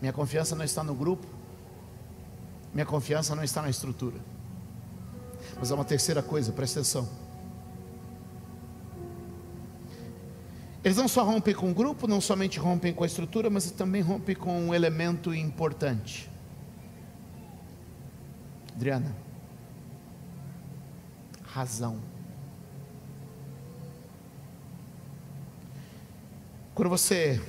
Minha 0.00 0.12
confiança 0.12 0.56
não 0.56 0.64
está 0.64 0.82
no 0.82 0.94
grupo, 0.94 1.26
minha 2.72 2.86
confiança 2.86 3.34
não 3.36 3.44
está 3.44 3.60
na 3.60 3.68
estrutura. 3.68 4.16
Mas 5.58 5.70
é 5.70 5.74
uma 5.74 5.84
terceira 5.84 6.22
coisa, 6.22 6.50
presta 6.50 6.80
atenção. 6.80 7.23
Eles 10.84 10.98
não 10.98 11.08
só 11.08 11.24
rompem 11.24 11.54
com 11.54 11.70
o 11.70 11.74
grupo, 11.74 12.06
não 12.06 12.20
somente 12.20 12.58
rompem 12.58 12.92
com 12.92 13.04
a 13.04 13.06
estrutura, 13.06 13.48
mas 13.48 13.70
também 13.70 14.02
rompem 14.02 14.36
com 14.36 14.68
um 14.68 14.74
elemento 14.74 15.34
importante. 15.34 16.30
Adriana, 18.74 19.16
razão. 21.42 21.98
Quando 26.74 26.90
você 26.90 27.40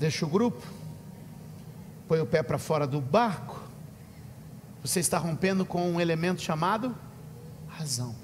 deixa 0.00 0.26
o 0.26 0.28
grupo, 0.28 0.66
põe 2.08 2.18
o 2.18 2.26
pé 2.26 2.42
para 2.42 2.58
fora 2.58 2.84
do 2.84 3.00
barco, 3.00 3.62
você 4.82 4.98
está 4.98 5.18
rompendo 5.18 5.64
com 5.64 5.88
um 5.88 6.00
elemento 6.00 6.42
chamado 6.42 6.96
razão. 7.68 8.23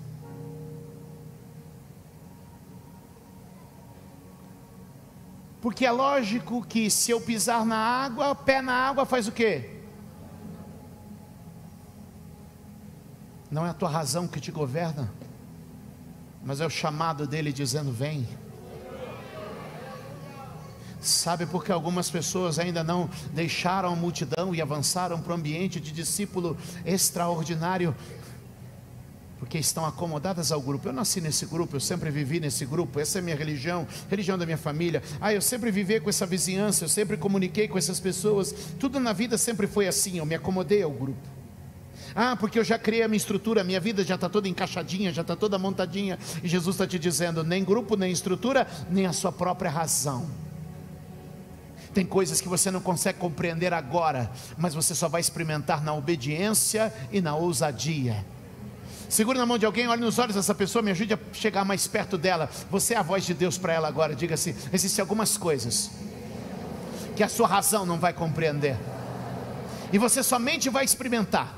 Porque 5.60 5.84
é 5.84 5.90
lógico 5.90 6.64
que 6.64 6.90
se 6.90 7.10
eu 7.10 7.20
pisar 7.20 7.66
na 7.66 7.76
água, 7.76 8.34
pé 8.34 8.62
na 8.62 8.72
água 8.72 9.04
faz 9.04 9.28
o 9.28 9.32
quê? 9.32 9.78
Não 13.50 13.66
é 13.66 13.70
a 13.70 13.74
tua 13.74 13.88
razão 13.88 14.26
que 14.28 14.40
te 14.40 14.50
governa, 14.50 15.12
mas 16.42 16.60
é 16.60 16.66
o 16.66 16.70
chamado 16.70 17.26
dele 17.26 17.52
dizendo: 17.52 17.92
vem. 17.92 18.26
Sabe 21.00 21.46
por 21.46 21.64
que 21.64 21.72
algumas 21.72 22.10
pessoas 22.10 22.58
ainda 22.58 22.84
não 22.84 23.08
deixaram 23.32 23.92
a 23.92 23.96
multidão 23.96 24.54
e 24.54 24.60
avançaram 24.60 25.20
para 25.20 25.32
o 25.32 25.34
ambiente 25.34 25.80
de 25.80 25.92
discípulo 25.92 26.56
extraordinário? 26.84 27.94
Porque 29.40 29.56
estão 29.58 29.86
acomodadas 29.86 30.52
ao 30.52 30.60
grupo. 30.60 30.86
Eu 30.86 30.92
nasci 30.92 31.18
nesse 31.20 31.46
grupo, 31.46 31.74
eu 31.74 31.80
sempre 31.80 32.10
vivi 32.10 32.38
nesse 32.38 32.66
grupo, 32.66 33.00
essa 33.00 33.18
é 33.18 33.22
minha 33.22 33.34
religião, 33.34 33.88
religião 34.08 34.36
da 34.36 34.44
minha 34.44 34.58
família. 34.58 35.02
Ah, 35.18 35.32
eu 35.32 35.40
sempre 35.40 35.70
vivi 35.70 35.98
com 35.98 36.10
essa 36.10 36.26
vizinhança, 36.26 36.84
eu 36.84 36.88
sempre 36.88 37.16
comuniquei 37.16 37.66
com 37.66 37.78
essas 37.78 37.98
pessoas. 37.98 38.54
Tudo 38.78 39.00
na 39.00 39.14
vida 39.14 39.38
sempre 39.38 39.66
foi 39.66 39.88
assim, 39.88 40.18
eu 40.18 40.26
me 40.26 40.34
acomodei 40.34 40.82
ao 40.82 40.90
grupo. 40.90 41.26
Ah, 42.14 42.36
porque 42.36 42.58
eu 42.58 42.64
já 42.64 42.78
criei 42.78 43.02
a 43.02 43.08
minha 43.08 43.16
estrutura, 43.16 43.62
a 43.62 43.64
minha 43.64 43.80
vida 43.80 44.04
já 44.04 44.16
está 44.16 44.28
toda 44.28 44.46
encaixadinha, 44.46 45.12
já 45.12 45.22
está 45.22 45.34
toda 45.34 45.58
montadinha. 45.58 46.18
E 46.42 46.48
Jesus 46.48 46.76
está 46.76 46.86
te 46.86 46.98
dizendo: 46.98 47.42
nem 47.42 47.64
grupo, 47.64 47.96
nem 47.96 48.12
estrutura, 48.12 48.66
nem 48.90 49.06
a 49.06 49.12
sua 49.12 49.32
própria 49.32 49.70
razão. 49.70 50.28
Tem 51.94 52.04
coisas 52.04 52.40
que 52.40 52.48
você 52.48 52.70
não 52.70 52.80
consegue 52.80 53.18
compreender 53.18 53.72
agora, 53.72 54.30
mas 54.58 54.74
você 54.74 54.94
só 54.94 55.08
vai 55.08 55.20
experimentar 55.20 55.82
na 55.82 55.94
obediência 55.94 56.92
e 57.10 57.20
na 57.20 57.34
ousadia. 57.34 58.24
Segure 59.10 59.36
na 59.36 59.44
mão 59.44 59.58
de 59.58 59.66
alguém, 59.66 59.88
olhe 59.88 60.00
nos 60.00 60.20
olhos 60.20 60.36
dessa 60.36 60.54
pessoa, 60.54 60.82
me 60.82 60.92
ajude 60.92 61.14
a 61.14 61.18
chegar 61.32 61.64
mais 61.64 61.84
perto 61.88 62.16
dela. 62.16 62.48
Você 62.70 62.94
é 62.94 62.96
a 62.96 63.02
voz 63.02 63.26
de 63.26 63.34
Deus 63.34 63.58
para 63.58 63.72
ela 63.72 63.88
agora. 63.88 64.14
Diga 64.14 64.36
assim: 64.36 64.54
existem 64.72 65.02
algumas 65.02 65.36
coisas 65.36 65.90
que 67.16 67.22
a 67.24 67.28
sua 67.28 67.48
razão 67.48 67.84
não 67.84 67.98
vai 67.98 68.12
compreender, 68.12 68.76
e 69.92 69.98
você 69.98 70.22
somente 70.22 70.70
vai 70.70 70.84
experimentar 70.84 71.52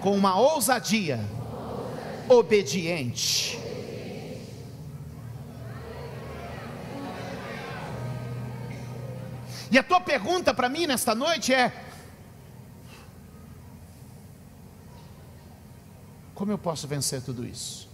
com 0.00 0.16
uma 0.16 0.38
ousadia 0.38 1.20
obediente. 2.30 3.60
E 9.70 9.78
a 9.78 9.82
tua 9.82 10.00
pergunta 10.00 10.54
para 10.54 10.70
mim 10.70 10.86
nesta 10.86 11.14
noite 11.14 11.52
é: 11.52 11.83
Como 16.34 16.50
eu 16.50 16.58
posso 16.58 16.88
vencer 16.88 17.22
tudo 17.22 17.46
isso? 17.46 17.88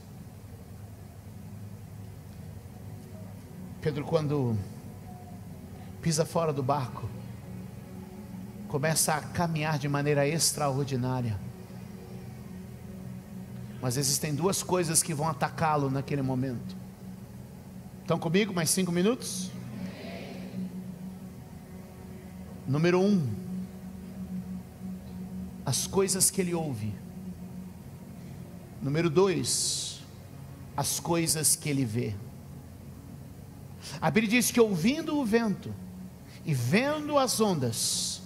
Pedro, 3.82 4.04
quando 4.04 4.56
pisa 6.02 6.24
fora 6.24 6.52
do 6.52 6.62
barco, 6.62 7.08
começa 8.68 9.14
a 9.14 9.20
caminhar 9.20 9.78
de 9.78 9.88
maneira 9.88 10.26
extraordinária. 10.26 11.38
Mas 13.80 13.96
existem 13.96 14.34
duas 14.34 14.62
coisas 14.62 15.02
que 15.02 15.14
vão 15.14 15.28
atacá-lo 15.28 15.90
naquele 15.90 16.22
momento. 16.22 16.76
Estão 18.02 18.18
comigo? 18.18 18.52
Mais 18.52 18.70
cinco 18.70 18.92
minutos? 18.92 19.50
Número 22.66 23.00
um, 23.00 23.26
as 25.64 25.86
coisas 25.86 26.30
que 26.30 26.40
ele 26.40 26.54
ouve. 26.54 26.99
Número 28.82 29.10
dois, 29.10 30.00
as 30.76 30.98
coisas 30.98 31.54
que 31.54 31.68
ele 31.68 31.84
vê. 31.84 32.14
A 34.00 34.10
Bíblia 34.10 34.30
diz 34.30 34.50
que 34.50 34.60
ouvindo 34.60 35.18
o 35.18 35.24
vento 35.24 35.74
e 36.44 36.54
vendo 36.54 37.18
as 37.18 37.40
ondas, 37.40 38.22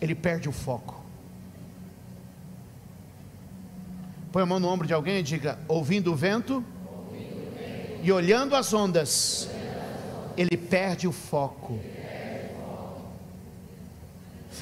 ele 0.00 0.14
perde 0.14 0.48
o 0.48 0.52
foco. 0.52 1.00
Põe 4.32 4.42
a 4.42 4.46
mão 4.46 4.58
no 4.58 4.68
ombro 4.68 4.86
de 4.86 4.94
alguém 4.94 5.18
e 5.18 5.22
diga: 5.22 5.58
ouvindo 5.68 6.12
o 6.12 6.16
vento, 6.16 6.64
e 8.02 8.10
olhando 8.10 8.56
as 8.56 8.72
ondas, 8.74 9.48
ele 10.36 10.56
perde 10.56 11.06
o 11.06 11.12
foco. 11.12 11.78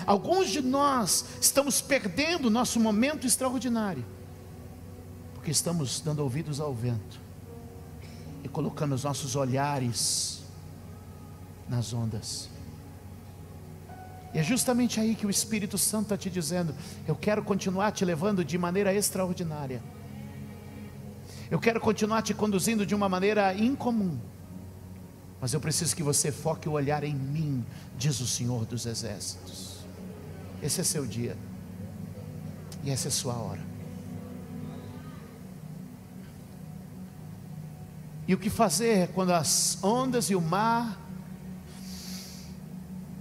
Alguns 0.06 0.50
de 0.50 0.60
nós 0.60 1.24
estamos 1.40 1.80
perdendo 1.80 2.46
o 2.46 2.50
nosso 2.50 2.78
momento 2.80 3.26
extraordinário, 3.26 4.04
porque 5.40 5.50
estamos 5.50 6.02
dando 6.02 6.18
ouvidos 6.18 6.60
ao 6.60 6.74
vento 6.74 7.18
e 8.44 8.48
colocando 8.48 8.94
os 8.94 9.04
nossos 9.04 9.36
olhares 9.36 10.42
nas 11.66 11.94
ondas. 11.94 12.50
E 14.34 14.38
é 14.38 14.42
justamente 14.42 15.00
aí 15.00 15.14
que 15.14 15.26
o 15.26 15.30
Espírito 15.30 15.78
Santo 15.78 16.02
está 16.02 16.16
te 16.18 16.28
dizendo: 16.28 16.74
eu 17.08 17.16
quero 17.16 17.42
continuar 17.42 17.90
te 17.90 18.04
levando 18.04 18.44
de 18.44 18.58
maneira 18.58 18.92
extraordinária, 18.92 19.82
eu 21.50 21.58
quero 21.58 21.80
continuar 21.80 22.20
te 22.20 22.34
conduzindo 22.34 22.84
de 22.84 22.94
uma 22.94 23.08
maneira 23.08 23.54
incomum, 23.54 24.18
mas 25.40 25.54
eu 25.54 25.60
preciso 25.60 25.96
que 25.96 26.02
você 26.02 26.30
foque 26.30 26.68
o 26.68 26.72
olhar 26.72 27.02
em 27.02 27.14
mim, 27.14 27.64
diz 27.96 28.20
o 28.20 28.26
Senhor 28.26 28.66
dos 28.66 28.84
Exércitos. 28.84 29.78
Esse 30.62 30.82
é 30.82 30.84
seu 30.84 31.06
dia, 31.06 31.34
e 32.84 32.90
essa 32.90 33.08
é 33.08 33.10
sua 33.10 33.32
hora. 33.32 33.69
E 38.30 38.34
o 38.34 38.38
que 38.38 38.48
fazer 38.48 39.08
quando 39.08 39.32
as 39.32 39.82
ondas 39.82 40.30
e 40.30 40.36
o 40.36 40.40
mar 40.40 40.96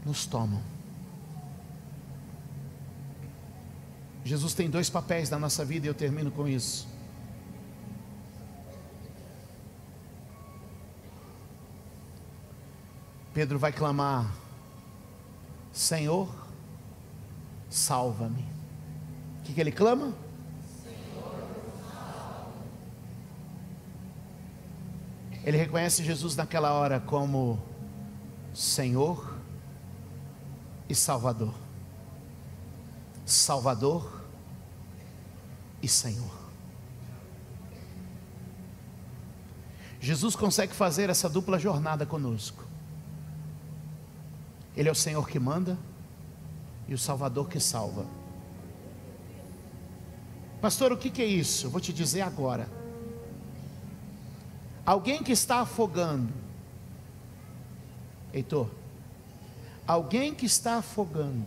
nos 0.05 0.27
tomam? 0.27 0.61
Jesus 4.23 4.53
tem 4.53 4.69
dois 4.69 4.87
papéis 4.87 5.27
na 5.31 5.39
nossa 5.39 5.65
vida 5.65 5.87
e 5.87 5.89
eu 5.89 5.95
termino 5.95 6.29
com 6.29 6.47
isso. 6.47 6.87
Pedro 13.33 13.57
vai 13.57 13.71
clamar: 13.71 14.31
Senhor, 15.73 16.29
salva-me. 17.67 18.45
O 19.39 19.43
que, 19.43 19.53
que 19.53 19.59
ele 19.59 19.71
clama? 19.71 20.13
Ele 25.49 25.57
reconhece 25.57 26.03
Jesus 26.03 26.35
naquela 26.35 26.73
hora 26.73 26.99
como 26.99 27.59
Senhor 28.53 29.35
e 30.87 30.93
Salvador. 30.93 31.55
Salvador 33.25 34.21
e 35.81 35.87
Senhor. 35.87 36.29
Jesus 39.99 40.35
consegue 40.35 40.71
fazer 40.71 41.09
essa 41.09 41.27
dupla 41.27 41.57
jornada 41.57 42.05
conosco. 42.05 42.63
Ele 44.77 44.87
é 44.87 44.91
o 44.91 44.95
Senhor 44.95 45.27
que 45.27 45.39
manda 45.39 45.79
e 46.87 46.93
o 46.93 46.97
Salvador 46.99 47.49
que 47.49 47.59
salva. 47.59 48.05
Pastor, 50.61 50.91
o 50.91 50.97
que, 50.97 51.23
é 51.23 51.25
isso? 51.25 51.71
Vou 51.71 51.81
te 51.81 51.91
dizer 51.91 52.21
agora. 52.21 52.78
Alguém 54.89 55.21
que 55.21 55.31
está 55.31 55.59
afogando, 55.59 56.33
Heitor, 58.33 58.71
alguém 59.85 60.33
que 60.33 60.47
está 60.47 60.77
afogando, 60.77 61.45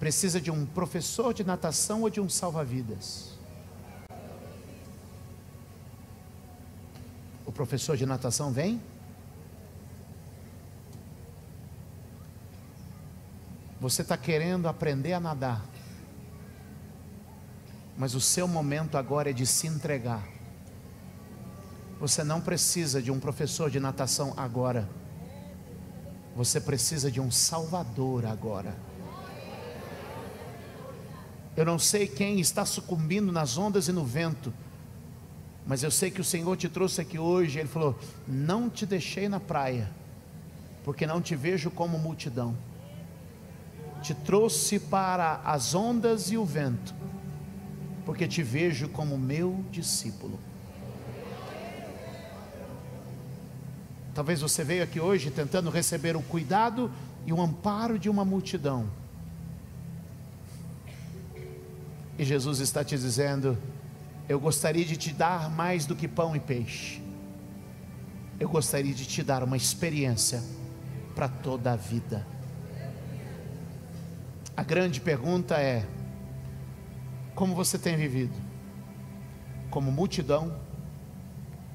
precisa 0.00 0.40
de 0.40 0.50
um 0.50 0.66
professor 0.66 1.32
de 1.32 1.44
natação 1.44 2.02
ou 2.02 2.10
de 2.10 2.20
um 2.20 2.28
salva-vidas? 2.28 3.38
O 7.46 7.52
professor 7.52 7.96
de 7.96 8.04
natação 8.04 8.50
vem? 8.50 8.82
Você 13.80 14.02
está 14.02 14.16
querendo 14.16 14.66
aprender 14.66 15.12
a 15.12 15.20
nadar, 15.20 15.64
mas 17.96 18.16
o 18.16 18.20
seu 18.20 18.48
momento 18.48 18.98
agora 18.98 19.30
é 19.30 19.32
de 19.32 19.46
se 19.46 19.68
entregar. 19.68 20.35
Você 21.98 22.22
não 22.22 22.40
precisa 22.40 23.00
de 23.00 23.10
um 23.10 23.18
professor 23.18 23.70
de 23.70 23.80
natação 23.80 24.34
agora. 24.36 24.88
Você 26.36 26.60
precisa 26.60 27.10
de 27.10 27.20
um 27.20 27.30
Salvador 27.30 28.26
agora. 28.26 28.76
Eu 31.56 31.64
não 31.64 31.78
sei 31.78 32.06
quem 32.06 32.38
está 32.38 32.66
sucumbindo 32.66 33.32
nas 33.32 33.56
ondas 33.56 33.88
e 33.88 33.92
no 33.92 34.04
vento, 34.04 34.52
mas 35.66 35.82
eu 35.82 35.90
sei 35.90 36.10
que 36.10 36.20
o 36.20 36.24
Senhor 36.24 36.54
te 36.54 36.68
trouxe 36.68 37.00
aqui 37.00 37.18
hoje. 37.18 37.58
Ele 37.58 37.68
falou: 37.68 37.98
Não 38.28 38.68
te 38.68 38.84
deixei 38.84 39.26
na 39.26 39.40
praia, 39.40 39.90
porque 40.84 41.06
não 41.06 41.22
te 41.22 41.34
vejo 41.34 41.70
como 41.70 41.98
multidão. 41.98 42.54
Te 44.02 44.12
trouxe 44.12 44.78
para 44.78 45.40
as 45.42 45.74
ondas 45.74 46.30
e 46.30 46.36
o 46.36 46.44
vento, 46.44 46.94
porque 48.04 48.28
te 48.28 48.42
vejo 48.42 48.90
como 48.90 49.16
meu 49.16 49.64
discípulo. 49.70 50.38
Talvez 54.16 54.40
você 54.40 54.64
veio 54.64 54.82
aqui 54.82 54.98
hoje 54.98 55.30
tentando 55.30 55.68
receber 55.68 56.16
o 56.16 56.22
cuidado 56.22 56.90
e 57.26 57.34
o 57.34 57.38
amparo 57.38 57.98
de 57.98 58.08
uma 58.08 58.24
multidão. 58.24 58.88
E 62.18 62.24
Jesus 62.24 62.60
está 62.60 62.82
te 62.82 62.96
dizendo: 62.96 63.58
Eu 64.26 64.40
gostaria 64.40 64.86
de 64.86 64.96
te 64.96 65.12
dar 65.12 65.50
mais 65.50 65.84
do 65.84 65.94
que 65.94 66.08
pão 66.08 66.34
e 66.34 66.40
peixe. 66.40 67.02
Eu 68.40 68.48
gostaria 68.48 68.94
de 68.94 69.04
te 69.04 69.22
dar 69.22 69.42
uma 69.42 69.54
experiência 69.54 70.42
para 71.14 71.28
toda 71.28 71.74
a 71.74 71.76
vida. 71.76 72.26
A 74.56 74.62
grande 74.62 74.98
pergunta 74.98 75.60
é: 75.60 75.86
como 77.34 77.54
você 77.54 77.78
tem 77.78 77.98
vivido? 77.98 78.40
Como 79.68 79.92
multidão 79.92 80.58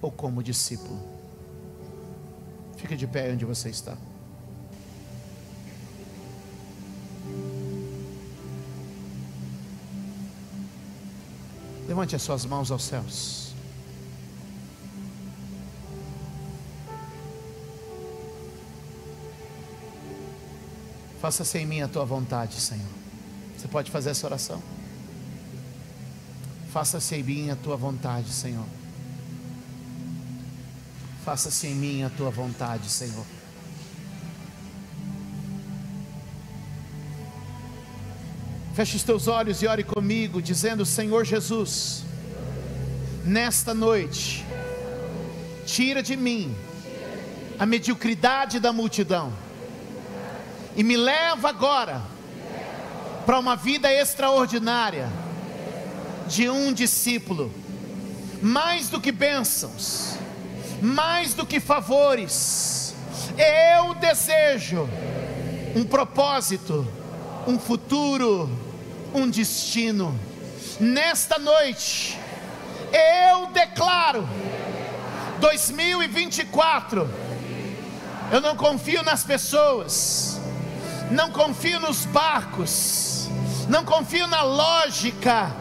ou 0.01 0.11
como 0.11 0.41
discípulo? 0.41 1.10
Fique 2.81 2.95
de 2.95 3.05
pé 3.05 3.31
onde 3.31 3.45
você 3.45 3.69
está. 3.69 3.95
Levante 11.87 12.15
as 12.15 12.23
suas 12.23 12.43
mãos 12.43 12.71
aos 12.71 12.83
céus. 12.83 13.53
Faça-se 21.21 21.59
em 21.59 21.67
mim 21.67 21.81
a 21.81 21.87
tua 21.87 22.03
vontade, 22.03 22.59
Senhor. 22.59 22.81
Você 23.55 23.67
pode 23.67 23.91
fazer 23.91 24.09
essa 24.09 24.25
oração? 24.25 24.59
Faça-se 26.71 27.15
em 27.15 27.21
mim 27.21 27.51
a 27.51 27.55
tua 27.55 27.77
vontade, 27.77 28.29
Senhor. 28.29 28.80
Faça-se 31.31 31.65
em 31.65 31.73
mim 31.73 32.03
a 32.03 32.09
tua 32.09 32.29
vontade, 32.29 32.89
Senhor. 32.89 33.25
Feche 38.73 38.97
os 38.97 39.03
teus 39.03 39.29
olhos 39.29 39.61
e 39.61 39.65
ore 39.65 39.81
comigo, 39.81 40.41
dizendo: 40.41 40.85
Senhor 40.85 41.23
Jesus, 41.23 42.03
nesta 43.23 43.73
noite, 43.73 44.45
tira 45.65 46.03
de 46.03 46.17
mim 46.17 46.53
a 47.57 47.65
mediocridade 47.65 48.59
da 48.59 48.73
multidão 48.73 49.31
e 50.75 50.83
me 50.83 50.97
leva 50.97 51.47
agora 51.47 52.01
para 53.25 53.39
uma 53.39 53.55
vida 53.55 53.89
extraordinária 53.89 55.09
de 56.27 56.49
um 56.49 56.73
discípulo, 56.73 57.49
mais 58.41 58.89
do 58.89 58.99
que 58.99 59.13
bênçãos 59.13 60.19
mais 60.81 61.33
do 61.33 61.45
que 61.45 61.59
favores. 61.59 62.95
Eu 63.37 63.93
desejo 63.93 64.89
um 65.75 65.83
propósito, 65.85 66.85
um 67.47 67.59
futuro, 67.59 68.49
um 69.13 69.29
destino. 69.29 70.19
Nesta 70.79 71.37
noite, 71.37 72.17
eu 73.29 73.47
declaro 73.47 74.27
2024. 75.39 77.07
Eu 78.31 78.41
não 78.41 78.55
confio 78.55 79.03
nas 79.03 79.23
pessoas, 79.23 80.39
não 81.11 81.31
confio 81.31 81.79
nos 81.79 82.05
barcos, 82.05 83.29
não 83.67 83.83
confio 83.83 84.25
na 84.25 84.41
lógica, 84.41 85.53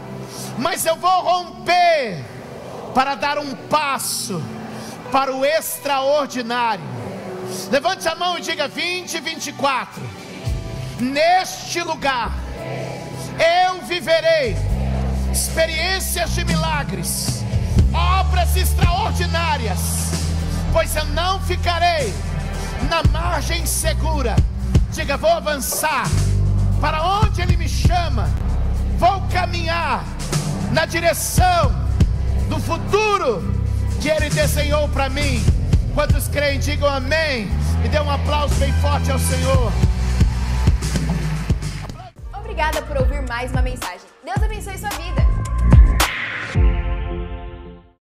mas 0.57 0.87
eu 0.87 0.97
vou 0.97 1.11
romper 1.11 2.25
para 2.95 3.17
dar 3.17 3.39
um 3.39 3.55
passo 3.69 4.41
para 5.11 5.35
o 5.35 5.45
extraordinário. 5.45 6.85
Levante 7.71 8.09
a 8.09 8.15
mão 8.15 8.39
e 8.39 8.41
diga 8.41 8.69
2024. 8.69 10.03
Neste 11.01 11.83
lugar 11.83 12.33
eu 13.67 13.83
viverei 13.83 14.57
experiências 15.33 16.35
de 16.35 16.45
milagres, 16.45 17.43
obras 17.93 18.57
extraordinárias, 18.57 19.79
pois 20.73 20.95
eu 20.95 21.05
não 21.07 21.41
ficarei 21.41 22.13
na 22.89 23.03
margem 23.11 23.65
segura. 23.67 24.37
Diga, 24.93 25.17
vou 25.17 25.31
avançar 25.31 26.07
para 26.81 27.03
onde 27.03 27.41
Ele 27.41 27.57
me 27.57 27.69
chama, 27.69 28.29
vou 28.99 29.23
caminhar 29.33 30.05
na 30.73 30.85
direção 30.85 31.73
do 32.49 32.59
futuro 32.59 33.60
que 34.01 34.09
Ele 34.09 34.31
desenhou 34.31 34.89
para 34.89 35.11
mim. 35.11 35.45
Quantos 35.95 36.27
creem, 36.29 36.59
digam 36.59 36.89
amém 36.89 37.49
e 37.85 37.89
dê 37.89 38.01
um 38.01 38.11
aplauso 38.11 38.55
bem 38.55 38.73
forte 38.75 39.11
ao 39.11 39.19
Senhor. 39.19 39.73
Obrigada 42.33 42.81
por 42.83 42.97
ouvir 42.97 43.23
mais 43.29 43.51
uma 43.51 43.63
mensagem. 43.63 44.09
Deus 44.25 44.43
abençoe 44.43 44.79
sua 44.79 44.89
vida. 44.91 45.50